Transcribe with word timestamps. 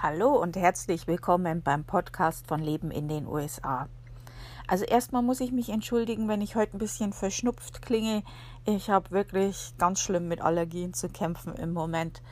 Hallo 0.00 0.28
und 0.40 0.54
herzlich 0.54 1.08
willkommen 1.08 1.60
beim 1.60 1.82
Podcast 1.82 2.46
von 2.46 2.60
Leben 2.60 2.92
in 2.92 3.08
den 3.08 3.26
USA. 3.26 3.88
Also 4.68 4.84
erstmal 4.84 5.22
muss 5.22 5.40
ich 5.40 5.50
mich 5.50 5.70
entschuldigen, 5.70 6.28
wenn 6.28 6.40
ich 6.40 6.54
heute 6.54 6.76
ein 6.76 6.78
bisschen 6.78 7.12
verschnupft 7.12 7.82
klinge. 7.82 8.22
Ich 8.64 8.90
habe 8.90 9.10
wirklich 9.10 9.74
ganz 9.76 9.98
schlimm 9.98 10.28
mit 10.28 10.40
Allergien 10.40 10.94
zu 10.94 11.08
kämpfen 11.08 11.52
im 11.54 11.72
Moment. 11.72 12.22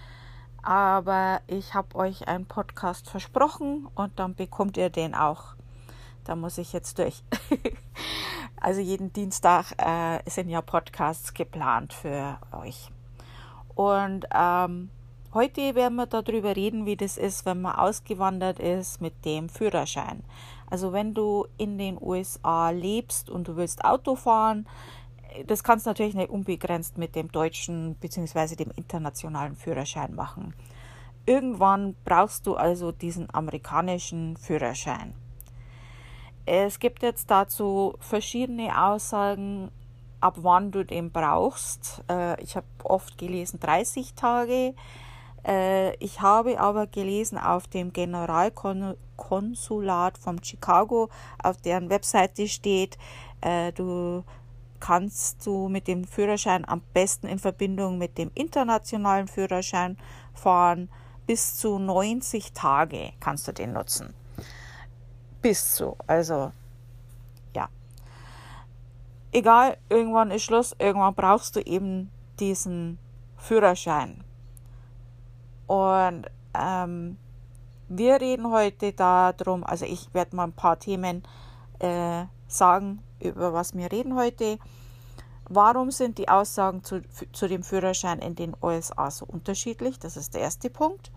Aber 0.63 1.41
ich 1.49 1.75
habe 1.75 1.97
euch 1.97 2.29
einen 2.29 2.47
Podcast 2.47 3.11
versprochen 3.11 3.89
und 3.97 4.17
dann 4.21 4.37
bekommt 4.37 4.77
ihr 4.77 4.89
den 4.89 5.17
auch. 5.17 5.57
Da 6.23 6.37
muss 6.37 6.59
ich 6.59 6.73
jetzt 6.73 7.01
durch. 7.01 7.25
also 8.61 8.81
jeden 8.81 9.13
Dienstag 9.13 9.73
äh, 9.79 10.21
sind 10.31 10.51
ja 10.51 10.63
Podcasts 10.63 11.35
geplant 11.35 11.95
für 11.95 12.39
euch. 12.53 12.93
Und 13.75 14.25
ähm, 14.33 14.91
Heute 15.37 15.75
werden 15.75 15.97
wir 15.97 16.07
darüber 16.07 16.57
reden, 16.57 16.87
wie 16.87 16.97
das 16.97 17.19
ist, 17.19 17.45
wenn 17.45 17.61
man 17.61 17.75
ausgewandert 17.77 18.59
ist 18.59 19.03
mit 19.03 19.27
dem 19.27 19.51
Führerschein. 19.51 20.25
Also 20.71 20.95
wenn 20.95 21.13
du 21.13 21.47
in 21.59 21.77
den 21.77 21.99
USA 22.01 22.71
lebst 22.71 23.29
und 23.29 23.47
du 23.47 23.55
willst 23.55 23.85
Auto 23.85 24.17
fahren, 24.17 24.67
das 25.47 25.63
kannst 25.63 25.85
du 25.85 25.91
natürlich 25.91 26.15
nicht 26.15 26.31
unbegrenzt 26.31 26.97
mit 26.97 27.15
dem 27.15 27.31
deutschen 27.31 27.97
bzw. 27.97 28.57
dem 28.57 28.71
internationalen 28.77 29.57
Führerschein 29.57 30.15
machen. 30.15 30.55
Irgendwann 31.27 31.97
brauchst 32.07 32.47
du 32.47 32.55
also 32.55 32.91
diesen 32.91 33.29
amerikanischen 33.31 34.39
Führerschein. 34.39 35.13
Es 36.47 36.79
gibt 36.79 37.03
jetzt 37.03 37.31
dazu 37.31 37.93
verschiedene 38.01 38.87
Aussagen, 38.87 39.71
ab 40.19 40.37
wann 40.39 40.71
du 40.71 40.83
den 40.83 41.11
brauchst. 41.11 42.03
Äh, 42.09 42.43
ich 42.43 42.57
habe 42.57 42.67
oft 42.85 43.19
gelesen 43.19 43.61
30 43.61 44.15
Tage. 44.15 44.75
Äh, 45.47 45.95
ich 45.97 46.21
habe 46.21 46.59
aber 46.59 46.87
gelesen 46.87 47.39
auf 47.39 47.67
dem 47.69 47.93
Generalkonsulat 47.93 50.19
von 50.19 50.43
Chicago, 50.43 51.09
auf 51.43 51.59
deren 51.59 51.91
Webseite 51.91 52.49
steht, 52.49 52.99
äh, 53.41 53.73
du 53.73 54.25
kannst 54.81 55.47
du 55.47 55.69
mit 55.69 55.87
dem 55.89 56.05
Führerschein 56.05 56.69
am 56.69 56.83
besten 56.93 57.29
in 57.29 57.39
Verbindung 57.39 57.97
mit 57.99 58.19
dem 58.19 58.31
internationalen 58.35 59.29
Führerschein 59.29 59.97
fahren. 60.35 60.91
Bis 61.27 61.57
zu 61.57 61.79
90 61.79 62.53
Tage 62.53 63.13
kannst 63.21 63.49
du 63.49 63.53
den 63.53 63.73
nutzen. 63.73 64.13
Bis 65.43 65.75
zu, 65.75 65.97
also 66.07 66.53
ja. 67.55 67.69
Egal, 69.33 69.77
irgendwann 69.89 70.31
ist 70.31 70.45
Schluss, 70.45 70.77
irgendwann 70.79 71.15
brauchst 71.15 71.57
du 71.57 71.61
eben 71.61 72.11
diesen 72.39 72.99
Führerschein. 73.39 74.26
Und 75.67 76.27
ähm, 76.55 77.19
wir 77.89 78.21
reden 78.21 78.51
heute 78.51 78.93
darum, 78.93 79.65
also 79.65 79.85
ich 79.85 80.13
werde 80.13 80.37
mal 80.37 80.45
ein 80.45 80.53
paar 80.53 80.79
Themen 80.79 81.23
äh, 81.79 82.25
sagen, 82.49 83.03
über 83.21 83.53
was 83.53 83.75
wir 83.75 83.91
reden 83.91 84.17
heute. 84.17 84.59
Warum 85.49 85.93
sind 85.93 86.19
die 86.19 86.29
Aussagen 86.29 86.83
zu, 86.83 87.03
zu 87.33 87.47
dem 87.47 87.63
Führerschein 87.63 88.19
in 88.19 88.35
den 88.35 88.57
USA 88.61 89.11
so 89.11 89.25
unterschiedlich? 89.27 89.99
Das 89.99 90.17
ist 90.17 90.35
der 90.35 90.41
erste 90.41 90.71
Punkt. 90.71 91.13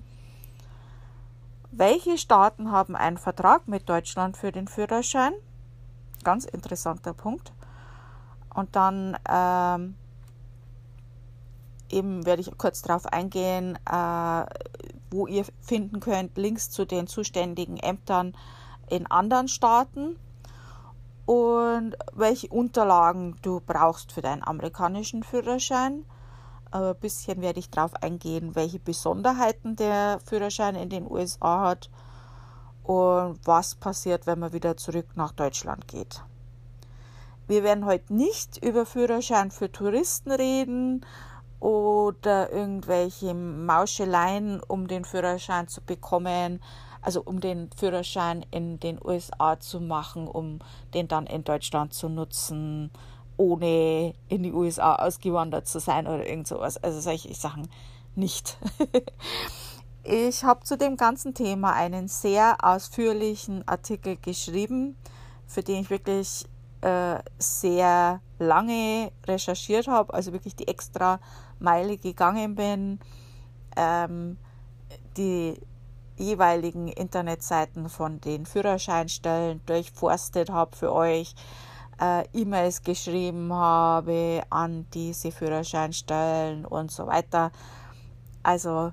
Welche 1.72 2.18
Staaten 2.18 2.72
haben 2.72 2.96
einen 2.96 3.18
Vertrag 3.18 3.68
mit 3.68 3.90
Deutschland 3.90 4.38
für 4.38 4.52
den 4.52 4.68
Führerschein? 4.68 5.34
Ganz 6.24 6.46
interessanter 6.46 7.14
Punkt. 7.14 7.54
Und 8.54 8.76
dann 8.76 9.18
ähm, 9.28 9.96
eben 11.92 12.26
werde 12.26 12.42
ich 12.42 12.58
kurz 12.58 12.82
darauf 12.82 13.06
eingehen, 13.06 13.78
äh, 13.90 14.46
wo 15.12 15.28
ihr 15.28 15.46
finden 15.62 16.00
könnt 16.00 16.38
Links 16.38 16.70
zu 16.70 16.86
den 16.86 17.08
zuständigen 17.08 17.78
Ämtern 17.78 18.36
in 18.90 19.06
anderen 19.08 19.48
Staaten 19.48 20.18
und 21.26 21.96
welche 22.14 22.48
Unterlagen 22.48 23.36
du 23.42 23.62
brauchst 23.66 24.12
für 24.12 24.22
deinen 24.22 24.44
amerikanischen 24.44 25.24
Führerschein. 25.24 26.06
Ein 26.72 26.96
bisschen 26.96 27.42
werde 27.42 27.60
ich 27.60 27.70
darauf 27.70 27.96
eingehen, 28.02 28.56
welche 28.56 28.80
Besonderheiten 28.80 29.76
der 29.76 30.20
Führerschein 30.26 30.76
in 30.76 30.90
den 30.90 31.10
USA 31.10 31.62
hat 31.62 31.90
und 32.84 33.40
was 33.46 33.76
passiert, 33.76 34.26
wenn 34.26 34.40
man 34.40 34.54
wieder 34.54 34.78
zurück 34.78 35.08
nach 35.16 35.32
Deutschland 35.32 35.88
geht. 35.88 36.24
Wir 37.48 37.64
werden 37.64 37.86
heute 37.86 38.14
nicht 38.14 38.64
über 38.64 38.86
Führerschein 38.86 39.52
für 39.52 39.72
Touristen 39.72 40.32
reden, 40.32 41.06
oder 41.60 42.52
irgendwelche 42.52 43.34
Mauscheleien, 43.34 44.62
um 44.68 44.88
den 44.88 45.06
Führerschein 45.06 45.68
zu 45.68 45.82
bekommen, 45.82 46.62
also 47.02 47.22
um 47.22 47.40
den 47.40 47.70
Führerschein 47.76 48.46
in 48.52 48.80
den 48.80 49.00
USA 49.04 49.60
zu 49.60 49.80
machen, 49.80 50.28
um 50.28 50.60
den 50.94 51.08
dann 51.08 51.28
in 51.28 51.44
Deutschland 51.44 51.94
zu 51.94 52.10
nutzen, 52.10 52.92
ohne 53.38 54.14
in 54.28 54.44
die 54.44 54.52
USA 54.52 54.96
ausgewandert 54.96 55.68
zu 55.68 55.80
sein 55.80 56.08
oder 56.08 56.28
irgend 56.28 56.48
sowas. 56.48 56.78
Also 56.78 57.00
solche 57.00 57.34
Sachen 57.34 57.70
nicht. 58.16 58.58
ich 60.04 60.44
habe 60.44 60.64
zu 60.64 60.78
dem 60.78 60.98
ganzen 60.98 61.34
Thema 61.34 61.74
einen 61.74 62.08
sehr 62.08 62.58
ausführlichen 62.62 63.68
Artikel 63.68 64.18
geschrieben, 64.18 64.98
für 65.48 65.64
den 65.64 65.82
ich 65.82 65.90
wirklich 65.90 66.46
äh, 66.82 67.20
sehr 67.38 68.22
lange 68.40 69.12
recherchiert 69.26 69.88
habe, 69.88 70.14
also 70.14 70.32
wirklich 70.34 70.56
die 70.56 70.68
extra 70.68 71.20
Meile 71.60 71.98
gegangen 71.98 72.56
bin, 72.56 73.00
ähm, 73.76 74.38
die 75.18 75.60
jeweiligen 76.18 76.88
Internetseiten 76.90 77.90
von 77.90 78.20
den 78.22 78.46
Führerscheinstellen 78.46 79.62
durchforstet 79.66 80.50
habe 80.50 80.76
für 80.76 80.94
euch, 80.94 81.34
äh, 82.02 82.26
E-Mails 82.34 82.84
geschrieben 82.84 83.54
habe 83.54 84.44
an 84.50 84.86
diese 84.94 85.32
Führerscheinstellen 85.32 86.66
und 86.66 86.92
so 86.92 87.08
weiter. 87.08 87.52
Also 88.44 88.92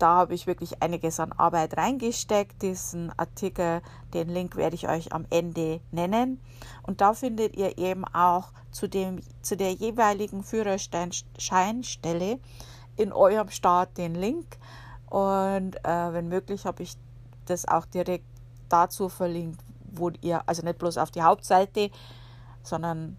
da 0.00 0.16
habe 0.16 0.34
ich 0.34 0.46
wirklich 0.46 0.82
einiges 0.82 1.20
an 1.20 1.32
Arbeit 1.32 1.76
reingesteckt. 1.76 2.62
Diesen 2.62 3.12
Artikel, 3.18 3.82
den 4.14 4.30
Link 4.30 4.56
werde 4.56 4.74
ich 4.74 4.88
euch 4.88 5.12
am 5.12 5.26
Ende 5.28 5.80
nennen. 5.90 6.40
Und 6.82 7.02
da 7.02 7.12
findet 7.12 7.54
ihr 7.56 7.76
eben 7.76 8.06
auch 8.06 8.52
zu, 8.70 8.88
dem, 8.88 9.20
zu 9.42 9.56
der 9.56 9.72
jeweiligen 9.72 10.42
Führerscheinstelle 10.42 12.40
in 12.96 13.12
eurem 13.12 13.50
Staat 13.50 13.98
den 13.98 14.14
Link. 14.14 14.56
Und 15.10 15.76
äh, 15.84 16.12
wenn 16.12 16.28
möglich, 16.28 16.64
habe 16.64 16.82
ich 16.82 16.96
das 17.44 17.68
auch 17.68 17.84
direkt 17.84 18.24
dazu 18.70 19.08
verlinkt, 19.10 19.60
wo 19.84 20.10
ihr, 20.22 20.48
also 20.48 20.62
nicht 20.62 20.78
bloß 20.78 20.96
auf 20.96 21.10
die 21.10 21.22
Hauptseite, 21.22 21.90
sondern 22.62 23.18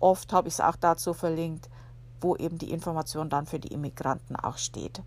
oft 0.00 0.32
habe 0.32 0.48
ich 0.48 0.54
es 0.54 0.60
auch 0.60 0.76
dazu 0.76 1.14
verlinkt, 1.14 1.70
wo 2.20 2.36
eben 2.36 2.58
die 2.58 2.72
Information 2.72 3.30
dann 3.30 3.46
für 3.46 3.58
die 3.58 3.72
Immigranten 3.72 4.36
auch 4.36 4.58
steht. 4.58 5.02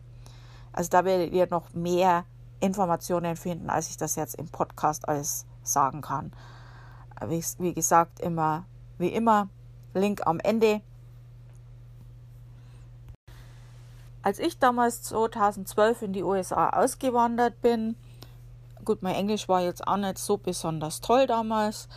Also 0.74 0.90
da 0.90 1.06
werdet 1.06 1.34
ihr 1.34 1.48
noch 1.50 1.74
mehr 1.74 2.26
Informationen 2.60 3.36
finden, 3.36 3.70
als 3.70 3.90
ich 3.90 3.98
das 3.98 4.16
jetzt 4.16 4.36
im 4.36 4.50
Podcast 4.50 5.08
alles 5.08 5.46
sagen 5.62 6.02
kann. 6.02 6.34
Wie, 7.28 7.44
wie 7.60 7.74
gesagt, 7.74 8.20
immer, 8.20 8.66
wie 8.98 9.10
immer, 9.10 9.50
Link 9.94 10.26
am 10.26 10.40
Ende. 10.40 10.82
Als 14.24 14.40
ich 14.40 14.58
damals 14.58 15.04
2012 15.04 16.02
in 16.02 16.14
die 16.14 16.24
USA 16.24 16.70
ausgewandert 16.70 17.62
bin, 17.62 17.96
gut, 18.84 19.04
mein 19.04 19.16
Englisch 19.16 19.48
war 19.48 19.62
jetzt 19.62 19.86
auch 19.88 19.98
nicht 19.98 20.18
so 20.18 20.38
besonders 20.38 21.02
toll 21.02 21.28
damals, 21.28 21.88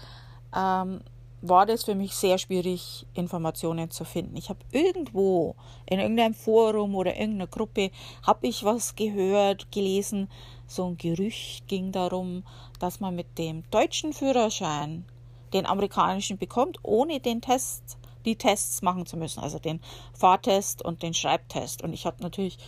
ähm, 0.54 1.00
war 1.42 1.66
das 1.66 1.84
für 1.84 1.94
mich 1.94 2.14
sehr 2.14 2.38
schwierig, 2.38 3.06
Informationen 3.14 3.90
zu 3.90 4.04
finden. 4.04 4.36
Ich 4.36 4.48
habe 4.48 4.60
irgendwo 4.72 5.54
in 5.86 6.00
irgendeinem 6.00 6.34
Forum 6.34 6.94
oder 6.94 7.14
irgendeiner 7.16 7.46
Gruppe 7.46 7.90
habe 8.22 8.46
ich 8.46 8.64
was 8.64 8.96
gehört, 8.96 9.70
gelesen. 9.70 10.28
So 10.66 10.86
ein 10.86 10.96
Gerücht 10.96 11.68
ging 11.68 11.92
darum, 11.92 12.44
dass 12.80 13.00
man 13.00 13.14
mit 13.14 13.38
dem 13.38 13.62
deutschen 13.70 14.12
Führerschein 14.12 15.04
den 15.52 15.66
amerikanischen 15.66 16.38
bekommt, 16.38 16.78
ohne 16.82 17.20
den 17.20 17.40
Test, 17.40 17.98
die 18.24 18.36
Tests 18.36 18.82
machen 18.82 19.06
zu 19.06 19.16
müssen, 19.16 19.40
also 19.40 19.58
den 19.58 19.80
Fahrtest 20.12 20.82
und 20.82 21.02
den 21.02 21.14
Schreibtest. 21.14 21.82
Und 21.82 21.92
ich 21.92 22.06
habe 22.06 22.22
natürlich 22.22 22.58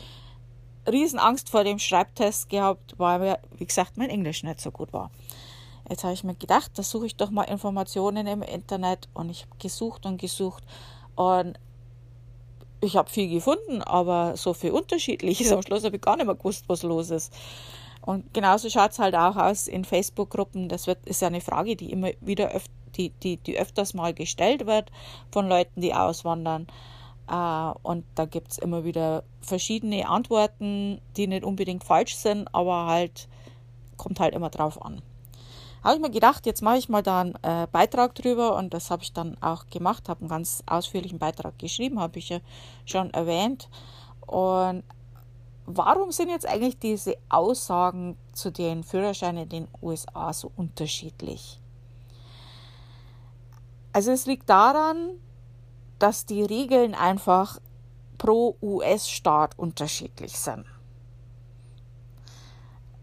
Riesenangst 0.86 1.50
vor 1.50 1.64
dem 1.64 1.78
Schreibtest 1.78 2.48
gehabt, 2.48 2.94
weil, 2.96 3.38
wie 3.56 3.66
gesagt, 3.66 3.96
mein 3.96 4.10
Englisch 4.10 4.42
nicht 4.42 4.60
so 4.60 4.70
gut 4.70 4.92
war. 4.92 5.10
Jetzt 5.88 6.04
habe 6.04 6.14
ich 6.14 6.24
mir 6.24 6.34
gedacht, 6.34 6.72
da 6.74 6.82
suche 6.82 7.06
ich 7.06 7.16
doch 7.16 7.30
mal 7.30 7.44
Informationen 7.44 8.26
im 8.26 8.42
Internet 8.42 9.08
und 9.14 9.30
ich 9.30 9.42
habe 9.42 9.52
gesucht 9.58 10.06
und 10.06 10.20
gesucht 10.20 10.62
und 11.14 11.58
ich 12.80 12.96
habe 12.96 13.10
viel 13.10 13.28
gefunden, 13.28 13.82
aber 13.82 14.36
so 14.36 14.54
viel 14.54 14.70
Unterschiedliches. 14.70 15.50
Am 15.50 15.62
Schluss 15.62 15.84
habe 15.84 15.96
ich 15.96 16.02
gar 16.02 16.16
nicht 16.16 16.26
mehr 16.26 16.34
gewusst, 16.34 16.64
was 16.68 16.82
los 16.82 17.10
ist. 17.10 17.32
Und 18.02 18.32
genauso 18.32 18.70
schaut 18.70 18.92
es 18.92 18.98
halt 18.98 19.14
auch 19.14 19.36
aus 19.36 19.66
in 19.66 19.84
Facebook-Gruppen. 19.84 20.68
Das 20.68 20.86
wird, 20.86 21.04
ist 21.06 21.20
ja 21.20 21.28
eine 21.28 21.40
Frage, 21.40 21.76
die 21.76 21.90
immer 21.90 22.10
wieder 22.20 22.54
öf 22.54 22.64
die, 22.96 23.10
die, 23.10 23.36
die 23.36 23.58
öfters 23.58 23.94
mal 23.94 24.14
gestellt 24.14 24.66
wird 24.66 24.90
von 25.30 25.46
Leuten, 25.48 25.80
die 25.80 25.94
auswandern. 25.94 26.66
Äh, 27.30 27.72
und 27.82 28.04
da 28.14 28.24
gibt 28.24 28.52
es 28.52 28.58
immer 28.58 28.84
wieder 28.84 29.24
verschiedene 29.40 30.08
Antworten, 30.08 31.00
die 31.16 31.26
nicht 31.26 31.44
unbedingt 31.44 31.84
falsch 31.84 32.16
sind, 32.16 32.52
aber 32.54 32.86
halt 32.86 33.28
kommt 33.96 34.20
halt 34.20 34.34
immer 34.34 34.50
drauf 34.50 34.80
an. 34.82 35.02
Habe 35.88 35.96
ich 35.96 36.02
mir 36.02 36.10
gedacht, 36.10 36.44
jetzt 36.44 36.60
mache 36.60 36.76
ich 36.76 36.90
mal 36.90 37.02
da 37.02 37.22
einen 37.22 37.34
äh, 37.40 37.66
Beitrag 37.72 38.14
drüber 38.14 38.56
und 38.56 38.74
das 38.74 38.90
habe 38.90 39.02
ich 39.02 39.14
dann 39.14 39.38
auch 39.40 39.68
gemacht, 39.68 40.10
habe 40.10 40.20
einen 40.20 40.28
ganz 40.28 40.62
ausführlichen 40.66 41.18
Beitrag 41.18 41.58
geschrieben, 41.58 41.98
habe 41.98 42.18
ich 42.18 42.28
ja 42.28 42.40
schon 42.84 43.10
erwähnt. 43.14 43.70
Und 44.26 44.82
warum 45.64 46.12
sind 46.12 46.28
jetzt 46.28 46.44
eigentlich 46.46 46.78
diese 46.78 47.14
Aussagen 47.30 48.18
zu 48.34 48.52
den 48.52 48.84
Führerscheinen 48.84 49.44
in 49.44 49.48
den 49.48 49.68
USA 49.80 50.34
so 50.34 50.52
unterschiedlich? 50.56 51.58
Also 53.94 54.10
es 54.10 54.26
liegt 54.26 54.50
daran, 54.50 55.12
dass 55.98 56.26
die 56.26 56.42
Regeln 56.42 56.94
einfach 56.94 57.60
pro 58.18 58.56
US-Staat 58.60 59.58
unterschiedlich 59.58 60.38
sind. 60.38 60.66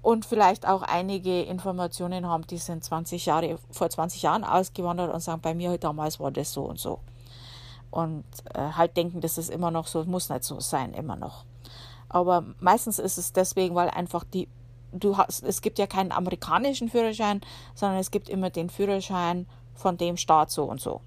Und 0.06 0.24
vielleicht 0.24 0.68
auch 0.68 0.84
einige 0.84 1.42
Informationen 1.42 2.28
haben, 2.28 2.46
die 2.46 2.60
sind 2.60 2.84
20 2.84 3.26
Jahre, 3.26 3.58
vor 3.72 3.90
20 3.90 4.22
Jahren 4.22 4.44
ausgewandert 4.44 5.12
und 5.12 5.20
sagen, 5.20 5.42
bei 5.42 5.56
mir 5.56 5.80
damals 5.80 6.20
war 6.20 6.30
das 6.30 6.54
so 6.54 6.62
und 6.66 6.78
so. 6.78 7.00
Und 7.90 8.24
äh, 8.54 8.74
halt 8.74 8.98
denken, 8.98 9.20
das 9.20 9.40
ist 9.40 9.50
immer 9.50 9.72
noch 9.72 9.88
so, 9.88 10.04
muss 10.04 10.30
nicht 10.30 10.44
so 10.44 10.60
sein, 10.60 10.94
immer 10.94 11.16
noch. 11.16 11.44
Aber 12.08 12.44
meistens 12.60 13.00
ist 13.00 13.18
es 13.18 13.34
deswegen, 13.34 13.74
weil 13.74 13.90
einfach 13.90 14.24
die, 14.26 14.48
du 14.92 15.18
hast, 15.18 15.42
es 15.42 15.64
gibt 15.64 15.80
ja 15.80 15.88
keinen 15.88 16.12
amerikanischen 16.12 16.88
Führerschein, 16.88 17.42
sondern 17.74 17.98
es 17.98 18.12
gibt 18.12 18.30
immer 18.30 18.52
den 18.52 18.70
Führerschein 18.70 19.48
von 19.74 19.98
dem 19.98 20.18
Staat 20.18 20.52
so 20.52 20.66
und 20.66 20.80
so. 20.80 21.02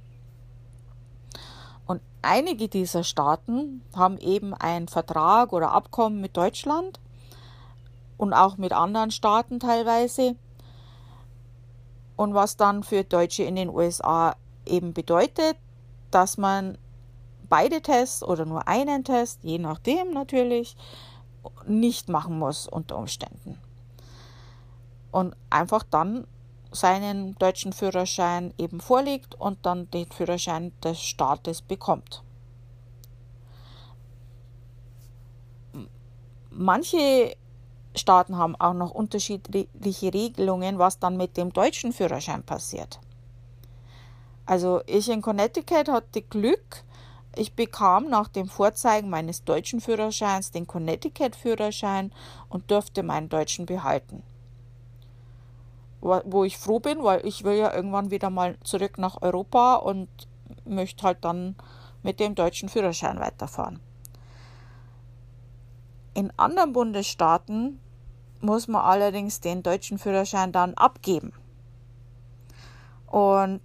Und 1.87 2.01
einige 2.21 2.67
dieser 2.67 3.05
Staaten 3.05 3.81
haben 3.95 4.19
eben 4.19 4.55
einen 4.55 4.89
Vertrag 4.89 5.53
oder 5.53 5.71
Abkommen 5.71 6.21
mit 6.21 6.37
Deutschland 6.37 6.99
und 8.19 8.35
auch 8.35 8.59
mit 8.59 8.75
anderen 8.75 9.11
Staaten 9.11 9.61
teilweise. 9.61 10.37
Und 12.17 12.35
was 12.35 12.57
dann 12.57 12.83
für 12.83 13.05
Deutsche 13.05 13.45
in 13.45 13.57
den 13.57 13.71
USA 13.71 14.37
eben 14.67 14.93
bedeutet, 14.93 15.57
dass 16.11 16.37
man 16.37 16.77
beide 17.49 17.81
Tests 17.81 18.23
oder 18.23 18.45
nur 18.45 18.69
einen 18.69 19.05
Test, 19.05 19.43
je 19.43 19.59
nachdem 19.59 20.13
natürlich, 20.13 20.77
nicht 21.67 22.09
machen 22.09 22.39
muss 22.39 22.67
unter 22.67 22.99
Umständen. 22.99 23.59
Und 25.11 25.35
einfach 25.49 25.85
dann 25.85 26.27
seinen 26.71 27.35
deutschen 27.39 27.73
Führerschein 27.73 28.53
eben 28.59 28.81
vorlegt 28.81 29.35
und 29.35 29.65
dann 29.65 29.91
den 29.91 30.11
Führerschein 30.11 30.73
des 30.83 31.01
Staates 31.01 31.63
bekommt. 31.63 32.23
Manche 36.51 37.37
Staaten 37.99 38.37
haben 38.37 38.57
auch 38.57 38.75
noch 38.75 38.91
unterschiedliche 38.91 40.15
Regelungen, 40.15 40.79
was 40.79 40.99
dann 40.99 41.17
mit 41.17 41.37
dem 41.37 41.53
deutschen 41.53 41.93
Führerschein 41.93 42.43
passiert. 42.43 43.01
Also 44.47 44.81
ich 44.87 45.09
in 45.11 45.21
Connecticut 45.21 45.89
hatte 45.89 46.23
Glück, 46.23 46.85
ich 47.37 47.55
bekam 47.55 48.09
nach 48.09 48.29
dem 48.29 48.49
Vorzeigen 48.49 49.11
meines 49.11 49.45
deutschen 49.45 49.81
Führerscheins 49.81 50.51
den 50.51 50.67
Connecticut-Führerschein 50.67 52.13
und 52.49 52.71
durfte 52.71 53.03
meinen 53.03 53.29
deutschen 53.29 53.67
behalten 53.67 54.23
wo 56.01 56.45
ich 56.45 56.59
froh 56.59 56.81
bin, 56.81 57.03
weil 57.03 57.27
ich 57.27 57.45
will 57.45 57.55
ja 57.55 57.75
irgendwann 57.75 58.11
wieder 58.11 58.31
mal 58.31 58.57
zurück 58.63 58.99
nach 58.99 59.21
Europa 59.23 59.77
und 59.77 60.09
möchte 60.65 61.05
halt 61.05 61.19
dann 61.23 61.57
mit 62.03 62.21
dem 62.21 62.35
deutschen 62.35 62.69
Führerschein 62.69 63.19
weiterfahren. 63.19 63.81
In 66.15 66.33
anderen 66.37 66.73
Bundesstaaten 66.73 67.81
muss 68.41 68.69
man 68.69 68.83
allerdings 68.83 69.41
den 69.41 69.63
deutschen 69.63 69.99
Führerschein 69.99 70.53
dann 70.53 70.75
abgeben. 70.75 71.33
Und 73.07 73.61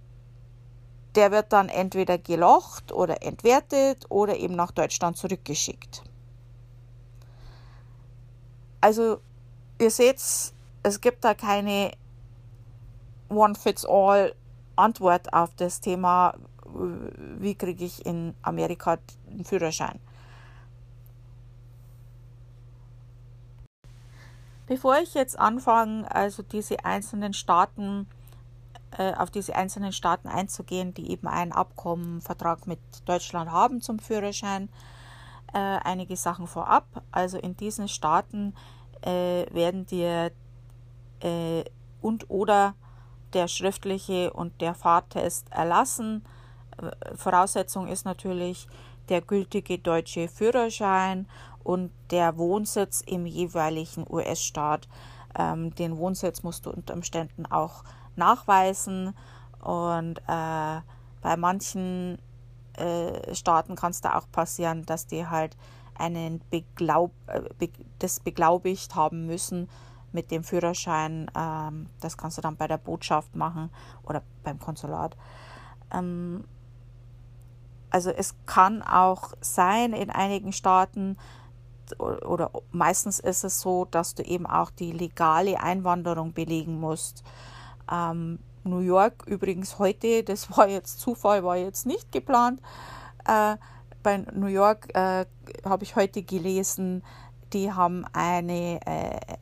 der 1.14 1.30
wird 1.30 1.52
dann 1.52 1.68
entweder 1.68 2.18
gelocht 2.18 2.92
oder 2.92 3.22
entwertet 3.22 4.06
oder 4.08 4.36
eben 4.36 4.56
nach 4.56 4.72
Deutschland 4.72 5.16
zurückgeschickt. 5.16 6.02
Also 8.80 9.20
ihr 9.80 9.90
seht, 9.90 10.20
es 10.82 11.00
gibt 11.00 11.24
da 11.24 11.34
keine 11.34 11.92
One-Fits-All-Antwort 13.28 15.32
auf 15.32 15.54
das 15.56 15.80
Thema, 15.80 16.34
wie 17.38 17.54
kriege 17.54 17.84
ich 17.84 18.04
in 18.04 18.34
Amerika 18.42 18.98
einen 19.30 19.44
Führerschein. 19.44 20.00
Bevor 24.74 24.98
ich 24.98 25.14
jetzt 25.14 25.38
anfange, 25.38 26.12
also 26.12 26.42
diese 26.42 26.84
einzelnen 26.84 27.32
Staaten, 27.32 28.08
äh, 28.98 29.14
auf 29.14 29.30
diese 29.30 29.54
einzelnen 29.54 29.92
Staaten 29.92 30.26
einzugehen, 30.26 30.92
die 30.94 31.12
eben 31.12 31.28
einen 31.28 31.52
Abkommenvertrag 31.52 32.66
mit 32.66 32.80
Deutschland 33.04 33.52
haben 33.52 33.80
zum 33.80 34.00
Führerschein, 34.00 34.68
äh, 35.52 35.58
einige 35.58 36.16
Sachen 36.16 36.48
vorab. 36.48 36.86
Also 37.12 37.38
in 37.38 37.56
diesen 37.56 37.86
Staaten 37.86 38.52
äh, 39.02 39.46
werden 39.54 39.86
dir 39.86 40.32
äh, 41.20 41.62
und 42.00 42.28
oder 42.28 42.74
der 43.32 43.46
schriftliche 43.46 44.32
und 44.32 44.60
der 44.60 44.74
Fahrtest 44.74 45.52
erlassen. 45.52 46.24
Äh, 46.82 47.14
Voraussetzung 47.14 47.86
ist 47.86 48.06
natürlich 48.06 48.66
der 49.08 49.20
gültige 49.20 49.78
deutsche 49.78 50.26
Führerschein 50.26 51.28
und 51.64 51.90
der 52.10 52.36
Wohnsitz 52.36 53.02
im 53.04 53.26
jeweiligen 53.26 54.06
US-Staat. 54.08 54.88
Ähm, 55.36 55.74
den 55.74 55.96
Wohnsitz 55.96 56.42
musst 56.42 56.66
du 56.66 56.70
unter 56.70 56.94
Umständen 56.94 57.46
auch 57.46 57.82
nachweisen 58.14 59.14
und 59.60 60.18
äh, 60.28 60.80
bei 61.22 61.36
manchen 61.36 62.18
äh, 62.74 63.34
Staaten 63.34 63.74
kann 63.74 63.90
es 63.90 64.00
da 64.00 64.16
auch 64.16 64.30
passieren, 64.30 64.84
dass 64.84 65.06
die 65.06 65.26
halt 65.26 65.56
einen 65.94 66.40
Beglaub, 66.50 67.12
äh, 67.26 67.40
be, 67.58 67.70
das 67.98 68.20
beglaubigt 68.20 68.94
haben 68.94 69.26
müssen, 69.26 69.68
mit 70.12 70.30
dem 70.30 70.44
Führerschein. 70.44 71.30
Ähm, 71.36 71.86
das 72.00 72.16
kannst 72.16 72.38
du 72.38 72.42
dann 72.42 72.56
bei 72.56 72.68
der 72.68 72.78
Botschaft 72.78 73.34
machen 73.34 73.70
oder 74.04 74.22
beim 74.42 74.58
Konsulat. 74.58 75.16
Ähm, 75.92 76.44
also 77.90 78.10
es 78.10 78.34
kann 78.46 78.82
auch 78.82 79.34
sein 79.40 79.92
in 79.92 80.10
einigen 80.10 80.52
Staaten 80.52 81.16
oder 81.98 82.50
meistens 82.70 83.18
ist 83.18 83.44
es 83.44 83.60
so, 83.60 83.84
dass 83.86 84.14
du 84.14 84.22
eben 84.22 84.46
auch 84.46 84.70
die 84.70 84.92
legale 84.92 85.60
Einwanderung 85.60 86.32
belegen 86.32 86.80
musst. 86.80 87.22
Ähm, 87.90 88.38
New 88.64 88.80
York 88.80 89.24
übrigens 89.26 89.78
heute, 89.78 90.22
das 90.24 90.56
war 90.56 90.68
jetzt 90.68 91.00
Zufall, 91.00 91.44
war 91.44 91.56
jetzt 91.56 91.86
nicht 91.86 92.12
geplant. 92.12 92.60
Äh, 93.26 93.56
bei 94.02 94.18
New 94.32 94.46
York 94.46 94.94
äh, 94.94 95.24
habe 95.64 95.84
ich 95.84 95.96
heute 95.96 96.22
gelesen, 96.22 97.02
die 97.52 97.72
haben 97.72 98.04
eine 98.12 98.80
äh, 98.84 99.36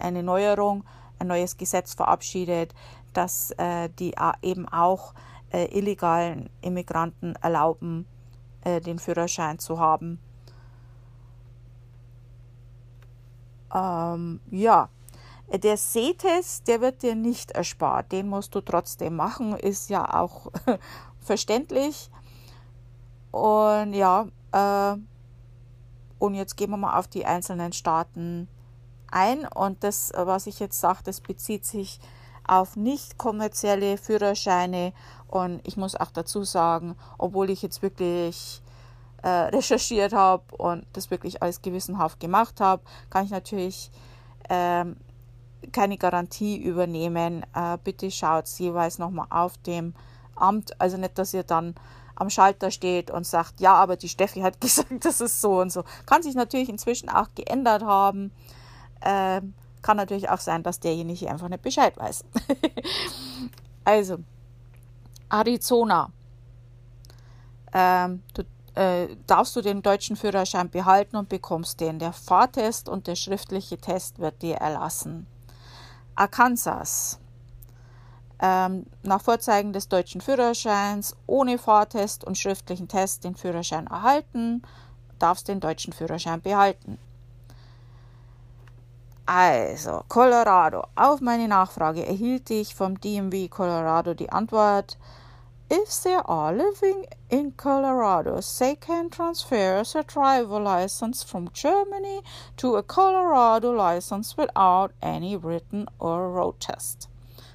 eine 0.00 0.22
Neuerung, 0.22 0.84
ein 1.18 1.26
neues 1.26 1.56
Gesetz 1.56 1.94
verabschiedet, 1.94 2.74
das 3.12 3.50
äh, 3.52 3.88
die 3.98 4.14
eben 4.42 4.68
auch 4.68 5.14
äh, 5.52 5.66
illegalen 5.76 6.48
Immigranten 6.62 7.34
erlauben, 7.36 8.06
äh, 8.64 8.80
den 8.80 8.98
Führerschein 8.98 9.58
zu 9.58 9.78
haben. 9.78 10.20
Ähm, 13.74 14.40
ja, 14.50 14.88
der 15.52 15.76
Sehtest, 15.76 16.68
der 16.68 16.80
wird 16.80 17.02
dir 17.02 17.14
nicht 17.14 17.50
erspart. 17.52 18.12
Den 18.12 18.28
musst 18.28 18.54
du 18.54 18.60
trotzdem 18.60 19.16
machen, 19.16 19.54
ist 19.54 19.90
ja 19.90 20.20
auch 20.20 20.48
verständlich. 21.20 22.10
Und 23.30 23.94
ja, 23.94 24.26
äh, 24.52 24.96
und 26.18 26.34
jetzt 26.34 26.56
gehen 26.56 26.70
wir 26.70 26.76
mal 26.76 26.98
auf 26.98 27.08
die 27.08 27.26
einzelnen 27.26 27.72
Staaten 27.72 28.48
ein. 29.10 29.46
Und 29.46 29.82
das, 29.82 30.12
was 30.14 30.46
ich 30.46 30.60
jetzt 30.60 30.78
sage, 30.78 31.00
das 31.04 31.20
bezieht 31.20 31.64
sich 31.64 31.98
auf 32.46 32.76
nicht 32.76 33.18
kommerzielle 33.18 33.96
Führerscheine. 33.96 34.92
Und 35.28 35.66
ich 35.66 35.76
muss 35.76 35.96
auch 35.96 36.10
dazu 36.10 36.44
sagen, 36.44 36.96
obwohl 37.18 37.50
ich 37.50 37.62
jetzt 37.62 37.82
wirklich 37.82 38.62
äh, 39.22 39.28
recherchiert 39.28 40.12
habe 40.12 40.54
und 40.56 40.86
das 40.92 41.10
wirklich 41.10 41.42
alles 41.42 41.62
gewissenhaft 41.62 42.20
gemacht 42.20 42.60
habe, 42.60 42.82
kann 43.10 43.24
ich 43.24 43.30
natürlich 43.30 43.90
ähm, 44.48 44.96
keine 45.72 45.98
Garantie 45.98 46.56
übernehmen. 46.56 47.44
Äh, 47.54 47.78
bitte 47.82 48.10
schaut 48.10 48.48
jeweils 48.58 48.98
nochmal 48.98 49.26
auf 49.30 49.58
dem 49.58 49.94
Amt. 50.34 50.80
Also 50.80 50.96
nicht, 50.96 51.18
dass 51.18 51.34
ihr 51.34 51.42
dann 51.42 51.74
am 52.14 52.30
Schalter 52.30 52.70
steht 52.70 53.10
und 53.10 53.26
sagt, 53.26 53.60
ja, 53.60 53.74
aber 53.74 53.96
die 53.96 54.08
Steffi 54.08 54.40
hat 54.40 54.60
gesagt, 54.60 55.04
das 55.04 55.20
ist 55.20 55.40
so 55.40 55.60
und 55.60 55.70
so. 55.70 55.84
Kann 56.06 56.22
sich 56.22 56.34
natürlich 56.34 56.68
inzwischen 56.68 57.08
auch 57.08 57.28
geändert 57.34 57.82
haben. 57.82 58.32
Ähm, 59.02 59.54
kann 59.82 59.96
natürlich 59.96 60.28
auch 60.28 60.40
sein, 60.40 60.62
dass 60.62 60.80
derjenige 60.80 61.30
einfach 61.30 61.48
nicht 61.48 61.62
Bescheid 61.62 61.96
weiß. 61.96 62.24
also, 63.84 64.18
Arizona. 65.30 66.12
Ähm, 67.72 68.22
du, 68.34 68.42
äh, 68.74 69.08
darfst 69.26 69.56
du 69.56 69.60
den 69.60 69.82
deutschen 69.82 70.16
Führerschein 70.16 70.70
behalten 70.70 71.16
und 71.16 71.28
bekommst 71.28 71.80
den. 71.80 71.98
Der 71.98 72.12
Fahrtest 72.12 72.88
und 72.88 73.06
der 73.06 73.16
schriftliche 73.16 73.78
Test 73.78 74.18
wird 74.18 74.42
dir 74.42 74.56
erlassen. 74.56 75.26
Arkansas. 76.14 77.18
Ähm, 78.42 78.86
nach 79.02 79.20
Vorzeigen 79.20 79.72
des 79.72 79.88
deutschen 79.88 80.20
Führerscheins 80.20 81.14
ohne 81.26 81.58
Fahrtest 81.58 82.24
und 82.24 82.38
schriftlichen 82.38 82.88
Test 82.88 83.24
den 83.24 83.34
Führerschein 83.34 83.86
erhalten, 83.86 84.62
darfst 85.18 85.48
den 85.48 85.60
deutschen 85.60 85.92
Führerschein 85.92 86.40
behalten. 86.40 86.98
Also, 89.26 90.02
Colorado. 90.08 90.84
Auf 90.96 91.20
meine 91.20 91.46
Nachfrage 91.46 92.04
erhielt 92.04 92.50
ich 92.50 92.74
vom 92.74 93.00
DMV 93.00 93.48
Colorado 93.48 94.14
die 94.14 94.32
Antwort, 94.32 94.98
if 95.70 96.02
they 96.02 96.18
are 96.24 96.52
living 96.52 97.06
in 97.30 97.52
Colorado, 97.52 98.40
they 98.58 98.74
can 98.74 99.08
transfer 99.08 99.82
their 99.84 100.02
driver 100.02 100.58
license 100.58 101.22
from 101.22 101.48
Germany 101.52 102.22
to 102.56 102.74
a 102.74 102.82
Colorado 102.82 103.70
license 103.70 104.36
without 104.36 104.92
any 105.00 105.36
written 105.36 105.86
or 106.00 106.30
road 106.32 106.58
test. 106.58 107.08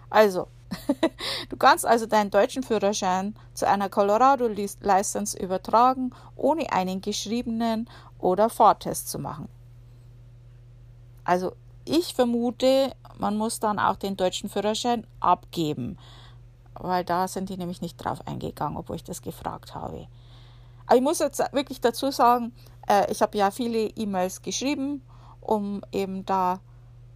Also, 0.09 0.47
du 1.49 1.57
kannst 1.57 1.85
also 1.85 2.05
deinen 2.05 2.31
deutschen 2.31 2.63
Führerschein 2.63 3.35
zu 3.53 3.67
einer 3.67 3.89
Colorado 3.89 4.47
License 4.47 5.37
übertragen, 5.37 6.11
ohne 6.35 6.71
einen 6.71 7.01
geschriebenen 7.01 7.89
oder 8.17 8.49
Fahrtest 8.49 9.09
zu 9.09 9.19
machen. 9.19 9.49
Also 11.25 11.53
ich 11.85 12.13
vermute, 12.13 12.93
man 13.17 13.37
muss 13.37 13.59
dann 13.59 13.79
auch 13.79 13.95
den 13.95 14.15
deutschen 14.15 14.49
Führerschein 14.49 15.05
abgeben, 15.19 15.97
weil 16.79 17.03
da 17.03 17.27
sind 17.27 17.49
die 17.49 17.57
nämlich 17.57 17.81
nicht 17.81 17.97
drauf 17.97 18.25
eingegangen, 18.27 18.77
obwohl 18.77 18.97
ich 18.97 19.03
das 19.03 19.21
gefragt 19.21 19.75
habe. 19.75 20.07
Aber 20.85 20.95
ich 20.95 21.01
muss 21.01 21.19
jetzt 21.19 21.41
wirklich 21.51 21.81
dazu 21.81 22.11
sagen, 22.11 22.53
äh, 22.87 23.11
ich 23.11 23.21
habe 23.21 23.37
ja 23.37 23.51
viele 23.51 23.87
E-Mails 23.87 24.41
geschrieben, 24.41 25.01
um 25.41 25.81
eben 25.91 26.25
da 26.25 26.59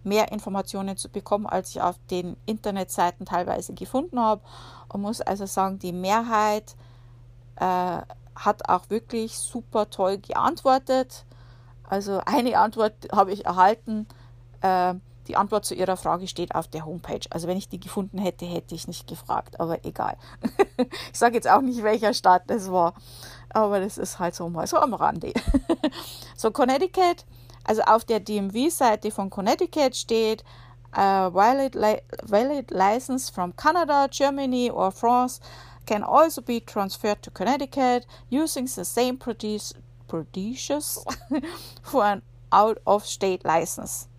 mehr 0.02 0.32
Informationen 0.32 0.96
zu 0.96 1.08
bekommen, 1.08 1.46
als 1.46 1.70
ich 1.70 1.80
auf 1.80 1.96
den 2.10 2.36
Internetseiten 2.46 3.26
teilweise 3.26 3.74
gefunden 3.74 4.18
habe. 4.18 4.42
Und 4.88 5.02
muss 5.02 5.20
also 5.20 5.46
sagen, 5.46 5.78
die 5.78 5.92
Mehrheit 5.92 6.74
äh, 7.56 8.00
hat 8.34 8.68
auch 8.68 8.88
wirklich 8.88 9.38
super 9.38 9.90
toll 9.90 10.18
geantwortet. 10.18 11.26
Also 11.84 12.20
eine 12.24 12.58
Antwort 12.58 12.94
habe 13.12 13.32
ich 13.32 13.44
erhalten, 13.44 14.06
äh, 14.62 14.94
die 15.30 15.36
Antwort 15.36 15.64
zu 15.64 15.76
Ihrer 15.76 15.96
Frage 15.96 16.26
steht 16.26 16.56
auf 16.56 16.66
der 16.66 16.84
Homepage. 16.84 17.20
Also 17.30 17.46
wenn 17.46 17.56
ich 17.56 17.68
die 17.68 17.78
gefunden 17.78 18.18
hätte, 18.18 18.46
hätte 18.46 18.74
ich 18.74 18.88
nicht 18.88 19.06
gefragt, 19.06 19.60
aber 19.60 19.84
egal. 19.84 20.16
ich 21.12 21.18
sage 21.18 21.36
jetzt 21.36 21.48
auch 21.48 21.60
nicht, 21.60 21.84
welcher 21.84 22.14
Staat 22.14 22.42
das 22.48 22.68
war, 22.72 22.94
aber 23.50 23.78
das 23.78 23.96
ist 23.96 24.18
halt 24.18 24.34
so 24.34 24.48
mal 24.48 24.66
so 24.66 24.76
am 24.78 24.92
Rande. 24.92 25.32
so, 26.36 26.50
Connecticut, 26.50 27.24
also 27.62 27.82
auf 27.82 28.04
der 28.04 28.18
DMV-Seite 28.18 29.12
von 29.12 29.30
Connecticut 29.30 29.94
steht, 29.94 30.42
uh, 30.96 31.32
valid, 31.32 31.76
li 31.76 31.98
valid 32.24 32.72
license 32.72 33.32
from 33.32 33.54
Canada, 33.54 34.08
Germany 34.08 34.68
or 34.68 34.90
France 34.90 35.40
can 35.86 36.02
also 36.02 36.42
be 36.42 36.60
transferred 36.60 37.22
to 37.22 37.30
Connecticut 37.30 38.04
using 38.30 38.66
the 38.66 38.84
same 38.84 39.16
procedures 39.16 41.04
for 41.82 42.04
an 42.04 42.22
out-of-state 42.50 43.44
license 43.44 44.09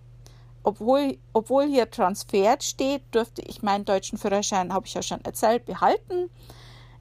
obwohl, 0.63 1.18
obwohl 1.34 1.65
hier 1.68 1.89
transfert 1.89 2.63
steht, 2.63 3.03
durfte 3.12 3.41
ich 3.41 3.63
meinen 3.63 3.86
deutschen 3.86 4.18
Führerschein, 4.18 4.74
habe 4.74 4.88
ich 4.88 4.94
ja 4.94 5.01
schon 5.01 5.24
erzählt, 5.24 5.65
behalten. 5.65 6.30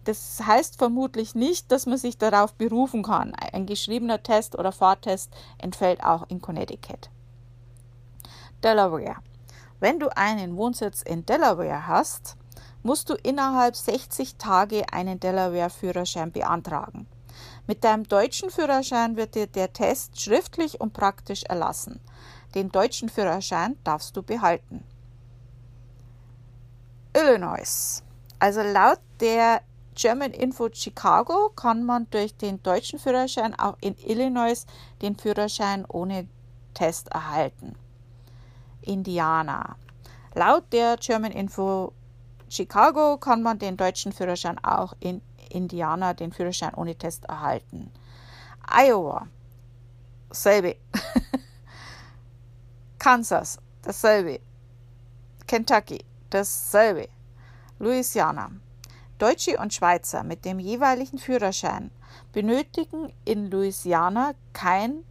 Das 0.05 0.40
heißt 0.45 0.79
vermutlich 0.79 1.35
nicht, 1.35 1.71
dass 1.71 1.87
man 1.87 1.99
sich 1.99 2.17
darauf 2.17 2.55
berufen 2.55 3.02
kann. 3.02 3.35
Ein 3.35 3.67
geschriebener 3.67 4.23
Test 4.23 4.59
oder 4.59 4.73
Fahrtest 4.73 5.31
entfällt 5.59 6.02
auch 6.02 6.29
in 6.29 6.40
Connecticut. 6.40 7.11
Delaware. 8.64 9.17
Wenn 9.79 9.99
du 9.99 10.14
einen 10.17 10.57
Wohnsitz 10.57 11.02
in 11.02 11.25
Delaware 11.26 11.87
hast, 11.87 12.37
musst 12.83 13.11
du 13.11 13.14
innerhalb 13.14 13.76
60 13.76 14.37
Tage 14.37 14.85
einen 14.93 15.21
Delaware-Führerschein 15.21 16.33
beantragen. 16.33 17.07
Mit 17.67 17.85
deinem 17.85 18.05
deutschen 18.05 18.50
Führerschein 18.50 19.17
wird 19.17 19.35
dir 19.35 19.47
der 19.47 19.73
Test 19.73 20.21
schriftlich 20.21 20.81
und 20.81 20.93
praktisch 20.93 21.45
erlassen. 21.45 22.00
Den 22.54 22.71
deutschen 22.71 23.09
Führerschein 23.09 23.76
darfst 23.85 24.16
du 24.16 24.23
behalten. 24.23 24.85
Illinois. 27.14 28.02
Also 28.38 28.62
laut 28.62 29.00
der 29.21 29.62
German 29.95 30.33
Info 30.33 30.69
Chicago 30.73 31.50
kann 31.50 31.85
man 31.85 32.09
durch 32.11 32.35
den 32.37 32.62
deutschen 32.62 32.99
Führerschein 32.99 33.59
auch 33.59 33.76
in 33.80 33.97
Illinois 33.99 34.64
den 35.02 35.16
Führerschein 35.16 35.85
ohne 35.87 36.26
Test 36.75 37.09
erhalten. 37.09 37.75
Indiana. 38.83 39.76
Laut 40.35 40.73
der 40.73 40.97
German 40.97 41.33
Info 41.33 41.92
Chicago 42.49 43.19
kann 43.19 43.42
man 43.42 43.59
den 43.59 43.76
deutschen 43.76 44.12
Führerschein 44.12 44.59
auch 44.64 44.95
in 45.00 45.21
Indiana 45.50 46.14
den 46.14 46.33
Führerschein 46.33 46.75
ohne 46.75 46.95
Test 46.95 47.25
erhalten. 47.26 47.90
Iowa. 48.73 49.26
Selbe. 50.30 50.76
Kansas, 53.00 53.57
dasselbe. 53.80 54.40
Kentucky, 55.47 56.04
dasselbe. 56.28 57.09
Louisiana. 57.78 58.50
Deutsche 59.16 59.57
und 59.57 59.73
Schweizer 59.73 60.23
mit 60.23 60.45
dem 60.45 60.59
jeweiligen 60.59 61.19
Führerschein 61.19 61.90
benötigen 62.35 63.11
in 63.25 63.50
Louisiana 63.50 64.35
kein, 64.52 65.02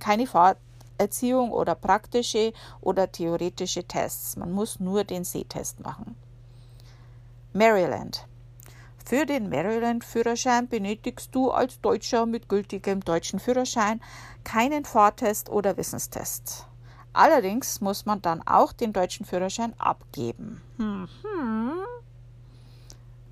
keine 0.00 0.26
Fahrerziehung 0.26 1.52
oder 1.52 1.76
praktische 1.76 2.52
oder 2.80 3.12
theoretische 3.12 3.84
Tests. 3.84 4.36
Man 4.36 4.50
muss 4.50 4.80
nur 4.80 5.04
den 5.04 5.22
Sehtest 5.22 5.78
machen. 5.78 6.16
Maryland. 7.52 8.26
Für 9.06 9.24
den 9.24 9.48
Maryland-Führerschein 9.48 10.66
benötigst 10.66 11.32
du 11.32 11.52
als 11.52 11.80
Deutscher 11.80 12.26
mit 12.26 12.48
gültigem 12.48 13.04
deutschen 13.04 13.38
Führerschein 13.38 14.00
keinen 14.42 14.84
Fahrtest 14.84 15.48
oder 15.48 15.76
Wissenstest. 15.76 16.66
Allerdings 17.18 17.80
muss 17.80 18.06
man 18.06 18.22
dann 18.22 18.46
auch 18.46 18.72
den 18.72 18.92
deutschen 18.92 19.26
Führerschein 19.26 19.74
abgeben. 19.80 20.62
Hm. 20.76 21.08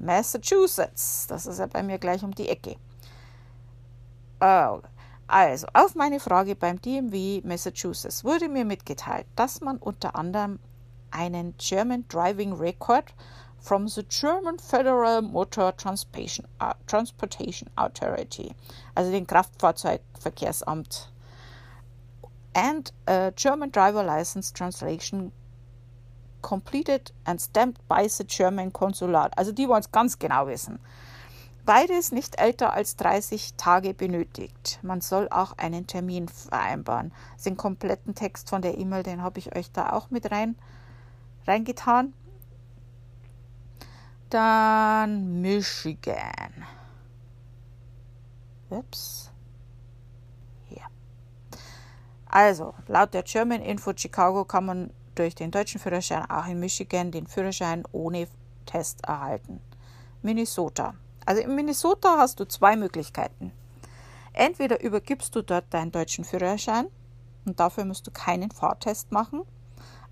Massachusetts, 0.00 1.28
das 1.28 1.47
ist 1.47 1.61
ja 1.61 1.66
bei 1.66 1.85
mir 1.85 1.99
gleich 1.99 2.25
um 2.25 2.35
die 2.35 2.49
Ecke. 2.49 2.75
Oh. 4.40 4.81
Also, 5.28 5.69
auf 5.73 5.95
meine 5.95 6.19
Frage 6.19 6.57
beim 6.57 6.83
DMV 6.83 7.45
Massachusetts 7.45 8.25
wurde 8.25 8.49
mir 8.49 8.64
mitgeteilt, 8.64 9.28
dass 9.37 9.61
man 9.61 9.76
unter 9.78 10.16
anderem 10.16 10.59
einen 11.12 11.55
German 11.57 12.09
Driving 12.09 12.55
Record 12.55 13.14
from 13.61 13.87
the 13.87 14.02
German 14.02 14.59
Federal 14.59 15.23
Motor 15.23 15.76
Transportation, 15.76 16.45
Transportation 16.88 17.71
Authority, 17.76 18.52
also 18.97 19.12
den 19.12 19.28
Kraftfahrzeugverkehrsamt 19.28 21.12
and 22.56 22.90
a 23.06 23.30
German 23.32 23.70
driver 23.70 24.02
license 24.02 24.50
translation 24.50 25.30
completed 26.40 27.12
and 27.26 27.38
stamped 27.38 27.86
by 27.86 28.08
the 28.08 28.25
German 28.25 28.72
Konsulat. 28.72 29.36
Also 29.36 29.52
die 29.52 29.68
wollen 29.68 29.80
es 29.80 29.92
ganz 29.92 30.18
genau 30.18 30.46
wissen. 30.46 30.78
Beides 31.66 32.12
nicht 32.12 32.38
älter 32.38 32.72
als 32.72 32.96
30 32.96 33.54
Tage 33.56 33.92
benötigt. 33.92 34.78
Man 34.82 35.00
soll 35.00 35.28
auch 35.30 35.58
einen 35.58 35.86
Termin 35.86 36.28
vereinbaren. 36.28 37.12
Den 37.44 37.56
kompletten 37.56 38.14
Text 38.14 38.48
von 38.48 38.62
der 38.62 38.78
E-Mail, 38.78 39.02
den 39.02 39.20
habe 39.20 39.38
ich 39.38 39.54
euch 39.54 39.70
da 39.72 39.92
auch 39.92 40.10
mit 40.10 40.30
rein 40.30 40.56
reingetan. 41.46 42.14
Dann 44.30 45.42
Michigan. 45.42 46.64
Ups. 48.70 49.25
Also, 52.37 52.75
laut 52.87 53.14
der 53.14 53.23
German 53.23 53.62
Info 53.62 53.95
Chicago 53.97 54.45
kann 54.45 54.66
man 54.66 54.90
durch 55.14 55.35
den 55.35 55.50
deutschen 55.50 55.81
Führerschein 55.81 56.31
auch 56.31 56.47
in 56.47 56.61
Michigan 56.61 57.11
den 57.11 57.26
Führerschein 57.26 57.83
ohne 57.93 58.28
Test 58.66 59.07
erhalten. 59.07 59.62
Minnesota. 60.21 60.93
Also 61.25 61.40
in 61.40 61.55
Minnesota 61.55 62.19
hast 62.19 62.38
du 62.38 62.45
zwei 62.47 62.76
Möglichkeiten. 62.76 63.52
Entweder 64.35 64.83
übergibst 64.83 65.35
du 65.35 65.40
dort 65.40 65.64
deinen 65.71 65.93
deutschen 65.93 66.26
Führerschein 66.26 66.88
und 67.47 67.59
dafür 67.59 67.87
musst 67.87 68.07
du 68.07 68.11
keinen 68.11 68.50
Fahrtest 68.50 69.12
machen, 69.12 69.40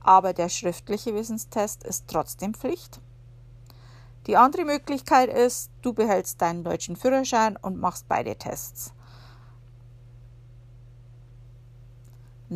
aber 0.00 0.32
der 0.32 0.48
schriftliche 0.48 1.14
Wissenstest 1.14 1.84
ist 1.84 2.08
trotzdem 2.08 2.54
Pflicht. 2.54 3.02
Die 4.28 4.38
andere 4.38 4.64
Möglichkeit 4.64 5.28
ist, 5.28 5.70
du 5.82 5.92
behältst 5.92 6.40
deinen 6.40 6.64
deutschen 6.64 6.96
Führerschein 6.96 7.58
und 7.58 7.78
machst 7.78 8.08
beide 8.08 8.34
Tests. 8.36 8.94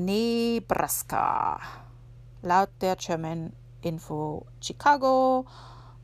Nebraska. 0.04 1.60
Laut 2.42 2.70
der 2.80 2.96
German 2.96 3.52
Info 3.82 4.46
Chicago 4.60 5.46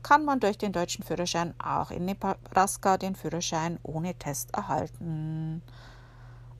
kann 0.03 0.25
man 0.25 0.39
durch 0.39 0.57
den 0.57 0.71
deutschen 0.71 1.03
Führerschein 1.03 1.53
auch 1.59 1.91
in 1.91 2.05
Nebraska 2.05 2.97
den 2.97 3.15
Führerschein 3.15 3.79
ohne 3.83 4.13
Test 4.15 4.53
erhalten. 4.53 5.61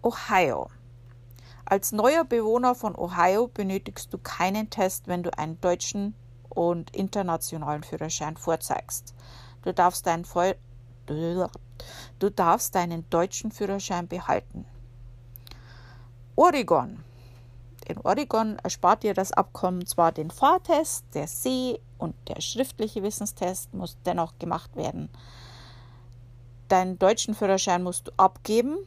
Ohio. 0.01 0.69
Als 1.65 1.91
neuer 1.91 2.23
Bewohner 2.23 2.75
von 2.75 2.95
Ohio 2.95 3.47
benötigst 3.47 4.13
du 4.13 4.17
keinen 4.17 4.69
Test, 4.69 5.07
wenn 5.07 5.23
du 5.23 5.37
einen 5.37 5.59
deutschen 5.61 6.15
und 6.49 6.95
internationalen 6.95 7.83
Führerschein 7.83 8.37
vorzeigst. 8.37 9.13
Du 9.61 9.73
darfst 9.73 10.07
deinen, 10.07 10.25
du 11.07 12.29
darfst 12.29 12.75
deinen 12.75 13.09
deutschen 13.09 13.51
Führerschein 13.51 14.07
behalten. 14.07 14.65
Oregon. 16.35 17.04
In 17.85 17.99
Oregon 17.99 18.57
erspart 18.63 19.03
dir 19.03 19.13
das 19.13 19.31
Abkommen 19.31 19.85
zwar 19.85 20.11
den 20.11 20.31
Fahrtest, 20.31 21.05
der 21.13 21.27
See- 21.27 21.79
und 21.99 22.15
der 22.27 22.41
schriftliche 22.41 23.03
Wissenstest 23.03 23.73
muss 23.73 23.97
dennoch 24.05 24.39
gemacht 24.39 24.75
werden. 24.75 25.09
Deinen 26.67 26.97
deutschen 26.97 27.35
Führerschein 27.35 27.83
musst 27.83 28.07
du 28.07 28.11
abgeben. 28.17 28.77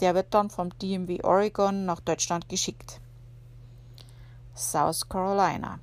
Der 0.00 0.16
wird 0.16 0.34
dann 0.34 0.50
vom 0.50 0.76
DMV 0.78 1.22
Oregon 1.22 1.86
nach 1.86 2.00
Deutschland 2.00 2.48
geschickt. 2.48 3.00
South 4.56 5.08
Carolina. 5.08 5.78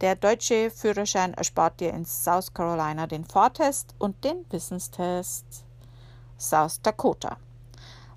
Der 0.00 0.16
deutsche 0.16 0.68
Führerschein 0.68 1.34
erspart 1.34 1.78
dir 1.78 1.92
in 1.92 2.04
South 2.04 2.52
Carolina 2.52 3.06
den 3.06 3.24
Fahrtest 3.24 3.94
und 3.98 4.24
den 4.24 4.44
Wissenstest. 4.50 5.64
South 6.36 6.82
Dakota. 6.82 7.36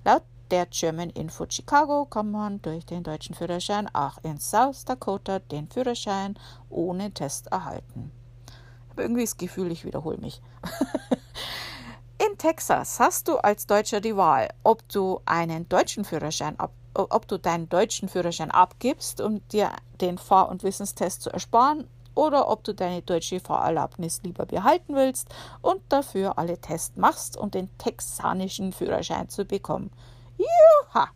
Laut 0.04 0.24
der 0.50 0.66
German 0.66 1.10
Info 1.10 1.46
Chicago 1.48 2.04
kann 2.04 2.30
man 2.30 2.62
durch 2.62 2.86
den 2.86 3.02
deutschen 3.02 3.34
Führerschein 3.34 3.92
auch 3.94 4.18
in 4.22 4.38
South 4.38 4.84
Dakota 4.84 5.38
den 5.38 5.68
Führerschein 5.68 6.38
ohne 6.70 7.10
Test 7.12 7.48
erhalten. 7.48 8.12
Ich 8.46 8.90
habe 8.90 9.02
irgendwie 9.02 9.22
das 9.22 9.36
Gefühl, 9.36 9.72
ich 9.72 9.84
wiederhole 9.84 10.18
mich. 10.18 10.40
in 12.18 12.38
Texas 12.38 13.00
hast 13.00 13.28
du 13.28 13.36
als 13.36 13.66
Deutscher 13.66 14.00
die 14.00 14.16
Wahl, 14.16 14.48
ob 14.62 14.88
du 14.88 15.20
einen 15.26 15.68
deutschen 15.68 16.04
Führerschein 16.04 16.58
ab, 16.58 16.72
ob 16.94 17.28
du 17.28 17.38
deinen 17.38 17.68
deutschen 17.68 18.08
Führerschein 18.08 18.50
abgibst, 18.50 19.20
um 19.20 19.46
dir 19.48 19.70
den 20.00 20.18
Fahr- 20.18 20.48
und 20.48 20.62
Wissenstest 20.62 21.22
zu 21.22 21.30
ersparen, 21.30 21.86
oder 22.16 22.48
ob 22.48 22.64
du 22.64 22.74
deine 22.74 23.02
deutsche 23.02 23.38
Fahrerlaubnis 23.38 24.22
lieber 24.24 24.46
behalten 24.46 24.96
willst 24.96 25.28
und 25.60 25.80
dafür 25.90 26.38
alle 26.38 26.58
Tests 26.58 26.96
machst, 26.96 27.36
um 27.36 27.50
den 27.52 27.68
texanischen 27.78 28.72
Führerschein 28.72 29.28
zu 29.28 29.44
bekommen. 29.44 29.90
Juha! 30.38 31.08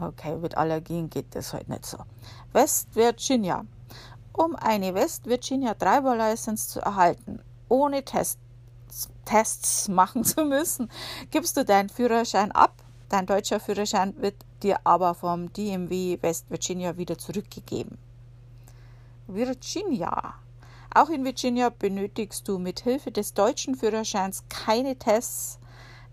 Okay, 0.00 0.36
mit 0.36 0.56
Allergien 0.56 1.10
geht 1.10 1.34
das 1.34 1.52
heute 1.52 1.70
nicht 1.70 1.84
so. 1.84 1.98
West 2.52 2.94
Virginia. 2.94 3.64
Um 4.32 4.56
eine 4.56 4.94
West 4.94 5.26
Virginia 5.26 5.74
Driver 5.74 6.16
License 6.16 6.68
zu 6.68 6.80
erhalten, 6.80 7.42
ohne 7.68 8.02
Tests, 8.04 8.38
Tests 9.24 9.88
machen 9.88 10.24
zu 10.24 10.44
müssen, 10.44 10.90
gibst 11.30 11.56
du 11.56 11.64
deinen 11.64 11.90
Führerschein 11.90 12.50
ab. 12.52 12.72
Dein 13.10 13.26
deutscher 13.26 13.60
Führerschein 13.60 14.14
wird 14.22 14.36
dir 14.62 14.78
aber 14.84 15.14
vom 15.14 15.52
DMV 15.52 16.22
West 16.22 16.46
Virginia 16.48 16.96
wieder 16.96 17.18
zurückgegeben. 17.18 17.98
Virginia. 19.26 20.34
Auch 20.92 21.08
in 21.08 21.24
Virginia 21.24 21.68
benötigst 21.68 22.48
du 22.48 22.58
mit 22.58 22.80
Hilfe 22.80 23.12
des 23.12 23.34
deutschen 23.34 23.76
Führerscheins 23.76 24.44
keine 24.48 24.96
Tests 24.96 25.59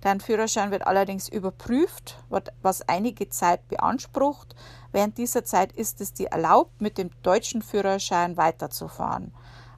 Dein 0.02 0.20
Führerschein 0.20 0.72
wird 0.72 0.86
allerdings 0.86 1.28
überprüft, 1.28 2.24
was 2.62 2.88
einige 2.88 3.30
Zeit 3.30 3.68
beansprucht. 3.68 4.56
Während 4.92 5.18
dieser 5.18 5.44
Zeit 5.44 5.72
ist 5.72 6.02
es 6.02 6.14
dir 6.14 6.28
erlaubt, 6.30 6.82
mit 6.82 6.98
dem 6.98 7.10
deutschen 7.24 7.62
Führerschein 7.62 8.38
weiterzufahren. 8.38 9.34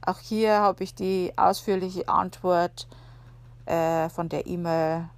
Auch 0.06 0.20
hier 0.20 0.60
habe 0.60 0.84
ich 0.84 0.94
die 0.94 1.34
ausführliche 1.38 2.08
Antwort 2.10 2.88
äh, 3.66 4.10
von 4.10 4.28
der 4.30 4.46
E-Mail 4.46 5.10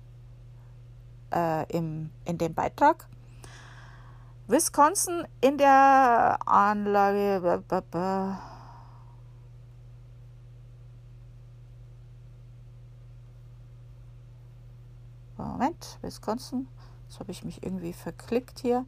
äh, 1.33 1.71
in 1.71 2.11
dem 2.25 2.53
Beitrag. 2.53 3.07
Wisconsin 4.47 5.25
in 5.39 5.57
der 5.57 6.37
Anlage. 6.45 7.63
Moment, 15.43 15.97
Wisconsin. 16.01 16.67
Jetzt 17.07 17.19
habe 17.19 17.31
ich 17.31 17.43
mich 17.43 17.63
irgendwie 17.63 17.93
verklickt 17.93 18.59
hier. 18.59 18.85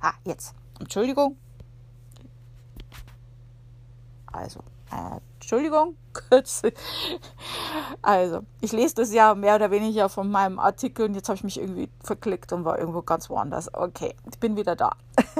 Ah, 0.00 0.14
jetzt. 0.24 0.54
Entschuldigung. 0.78 1.36
Also, 4.26 4.60
äh, 4.92 5.20
Entschuldigung, 5.34 5.96
kurz. 6.28 6.62
Also, 8.02 8.42
ich 8.60 8.72
lese 8.72 8.96
das 8.96 9.12
ja 9.12 9.34
mehr 9.34 9.56
oder 9.56 9.70
weniger 9.70 10.08
von 10.08 10.30
meinem 10.30 10.58
Artikel 10.58 11.06
und 11.06 11.14
jetzt 11.14 11.28
habe 11.28 11.36
ich 11.36 11.44
mich 11.44 11.58
irgendwie 11.58 11.88
verklickt 12.00 12.52
und 12.52 12.64
war 12.64 12.78
irgendwo 12.78 13.02
ganz 13.02 13.28
woanders. 13.30 13.72
Okay, 13.74 14.14
ich 14.30 14.38
bin 14.38 14.56
wieder 14.56 14.76
da. 14.76 14.92